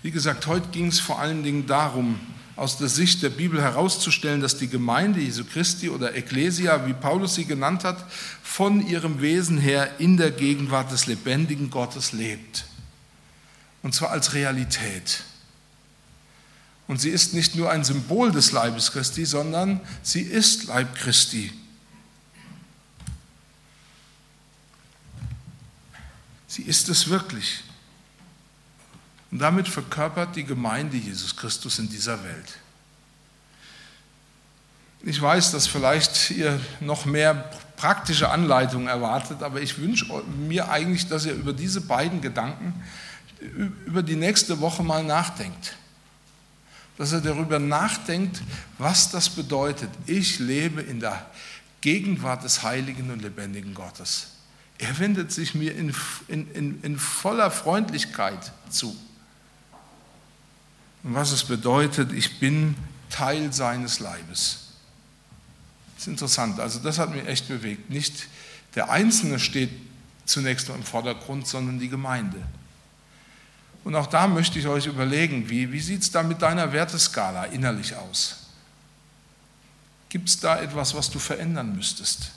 Wie 0.04 0.12
gesagt, 0.12 0.48
heute 0.48 0.70
ging 0.70 0.88
es 0.88 1.00
vor 1.00 1.20
allen 1.20 1.44
Dingen 1.44 1.66
darum, 1.68 2.20
aus 2.58 2.78
der 2.78 2.90
Sicht 2.90 3.22
der 3.22 3.30
Bibel 3.30 3.62
herauszustellen, 3.62 4.42
dass 4.42 4.58
die 4.58 4.68
Gemeinde 4.68 5.20
Jesu 5.20 5.46
Christi 5.46 5.90
oder 5.90 6.16
Ecclesia, 6.16 6.88
wie 6.88 6.94
Paulus 6.94 7.36
sie 7.36 7.46
genannt 7.46 7.84
hat, 7.84 8.04
von 8.42 8.86
ihrem 8.86 9.22
Wesen 9.22 9.60
her 9.60 10.00
in 10.00 10.18
der 10.18 10.32
Gegenwart 10.32 10.92
des 10.92 11.06
lebendigen 11.06 11.70
Gottes 11.70 12.14
lebt. 12.14 12.66
Und 13.84 13.94
zwar 13.94 14.10
als 14.10 14.34
Realität. 14.34 15.24
Und 16.88 17.00
sie 17.00 17.10
ist 17.10 17.36
nicht 17.36 17.56
nur 17.56 17.70
ein 17.70 17.84
Symbol 17.84 18.32
des 18.32 18.52
Leibes 18.52 18.92
Christi, 18.92 19.26
sondern 19.26 19.80
sie 20.02 20.22
ist 20.22 20.66
Leib 20.66 20.96
Christi. 20.96 21.52
Sie 26.48 26.64
ist 26.64 26.90
es 26.90 27.08
wirklich. 27.10 27.64
Und 29.32 29.40
damit 29.40 29.68
verkörpert 29.68 30.36
die 30.36 30.44
Gemeinde 30.44 30.98
Jesus 30.98 31.36
Christus 31.36 31.80
in 31.80 31.90
dieser 31.90 32.24
Welt. 32.24 32.58
Ich 35.04 35.22
weiß, 35.22 35.52
dass 35.52 35.68
vielleicht 35.68 36.32
ihr 36.32 36.60
noch 36.80 37.06
mehr 37.06 37.50
praktische 37.76 38.30
Anleitungen 38.30 38.88
erwartet, 38.88 39.44
aber 39.44 39.62
ich 39.62 39.78
wünsche 39.80 40.06
mir 40.48 40.70
eigentlich, 40.70 41.08
dass 41.08 41.26
ihr 41.26 41.34
über 41.34 41.54
diese 41.54 41.82
beiden 41.82 42.22
Gedanken 42.22 42.74
über 43.86 44.02
die 44.02 44.16
nächste 44.16 44.60
Woche 44.60 44.84
mal 44.84 45.04
nachdenkt. 45.04 45.76
Dass 46.98 47.14
ihr 47.14 47.22
darüber 47.22 47.60
nachdenkt, 47.60 48.42
was 48.80 49.12
das 49.12 49.30
bedeutet. 49.30 49.90
Ich 50.08 50.40
lebe 50.40 50.82
in 50.82 51.00
der 51.00 51.28
Gegenwart 51.82 52.44
des 52.44 52.64
heiligen 52.64 53.12
und 53.12 53.22
lebendigen 53.22 53.76
Gottes. 53.76 54.30
Er 54.80 54.98
wendet 54.98 55.32
sich 55.32 55.54
mir 55.54 55.76
in, 55.76 55.94
in, 56.28 56.52
in, 56.52 56.82
in 56.82 56.98
voller 56.98 57.52
Freundlichkeit 57.52 58.52
zu. 58.70 58.96
Und 61.04 61.14
was 61.14 61.32
es 61.32 61.44
bedeutet, 61.44 62.12
ich 62.12 62.40
bin 62.40 62.76
Teil 63.10 63.54
seines 63.54 64.00
Leibes. 64.00 64.68
Das 65.96 66.04
ist 66.04 66.08
interessant. 66.08 66.60
Also 66.60 66.80
das 66.80 67.00
hat 67.00 67.12
mich 67.12 67.26
echt 67.28 67.48
bewegt. 67.48 67.90
Nicht 67.90 68.28
der 68.76 68.90
Einzelne 68.90 69.40
steht 69.40 69.72
zunächst 70.26 70.70
im 70.70 70.84
Vordergrund, 70.84 71.48
sondern 71.48 71.80
die 71.80 71.90
Gemeinde. 71.90 72.42
Und 73.84 73.96
auch 73.96 74.08
da 74.08 74.28
möchte 74.28 74.60
ich 74.60 74.68
euch 74.68 74.86
überlegen, 74.86 75.50
wie, 75.50 75.72
wie 75.72 75.80
sieht 75.80 76.02
es 76.02 76.12
da 76.12 76.22
mit 76.22 76.42
deiner 76.42 76.74
Werteskala 76.74 77.46
innerlich 77.46 77.96
aus? 77.96 78.48
Gibt 80.10 80.30
es 80.30 80.40
da 80.40 80.60
etwas, 80.60 80.94
was 80.94 81.10
du 81.10 81.20
verändern 81.20 81.76
müsstest? 81.76 82.32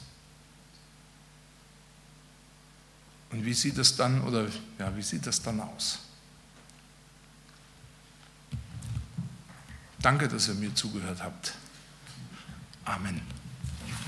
Und 3.30 3.44
wie 3.44 3.54
sieht 3.54 3.78
es 3.78 3.96
dann 3.96 4.22
oder 4.22 4.46
ja, 4.78 4.96
wie 4.96 5.02
sieht 5.02 5.26
es 5.26 5.42
dann 5.42 5.60
aus? 5.60 5.98
Danke, 10.02 10.28
dass 10.28 10.48
ihr 10.48 10.54
mir 10.54 10.74
zugehört 10.74 11.22
habt. 11.22 11.54
Amen. 12.84 13.20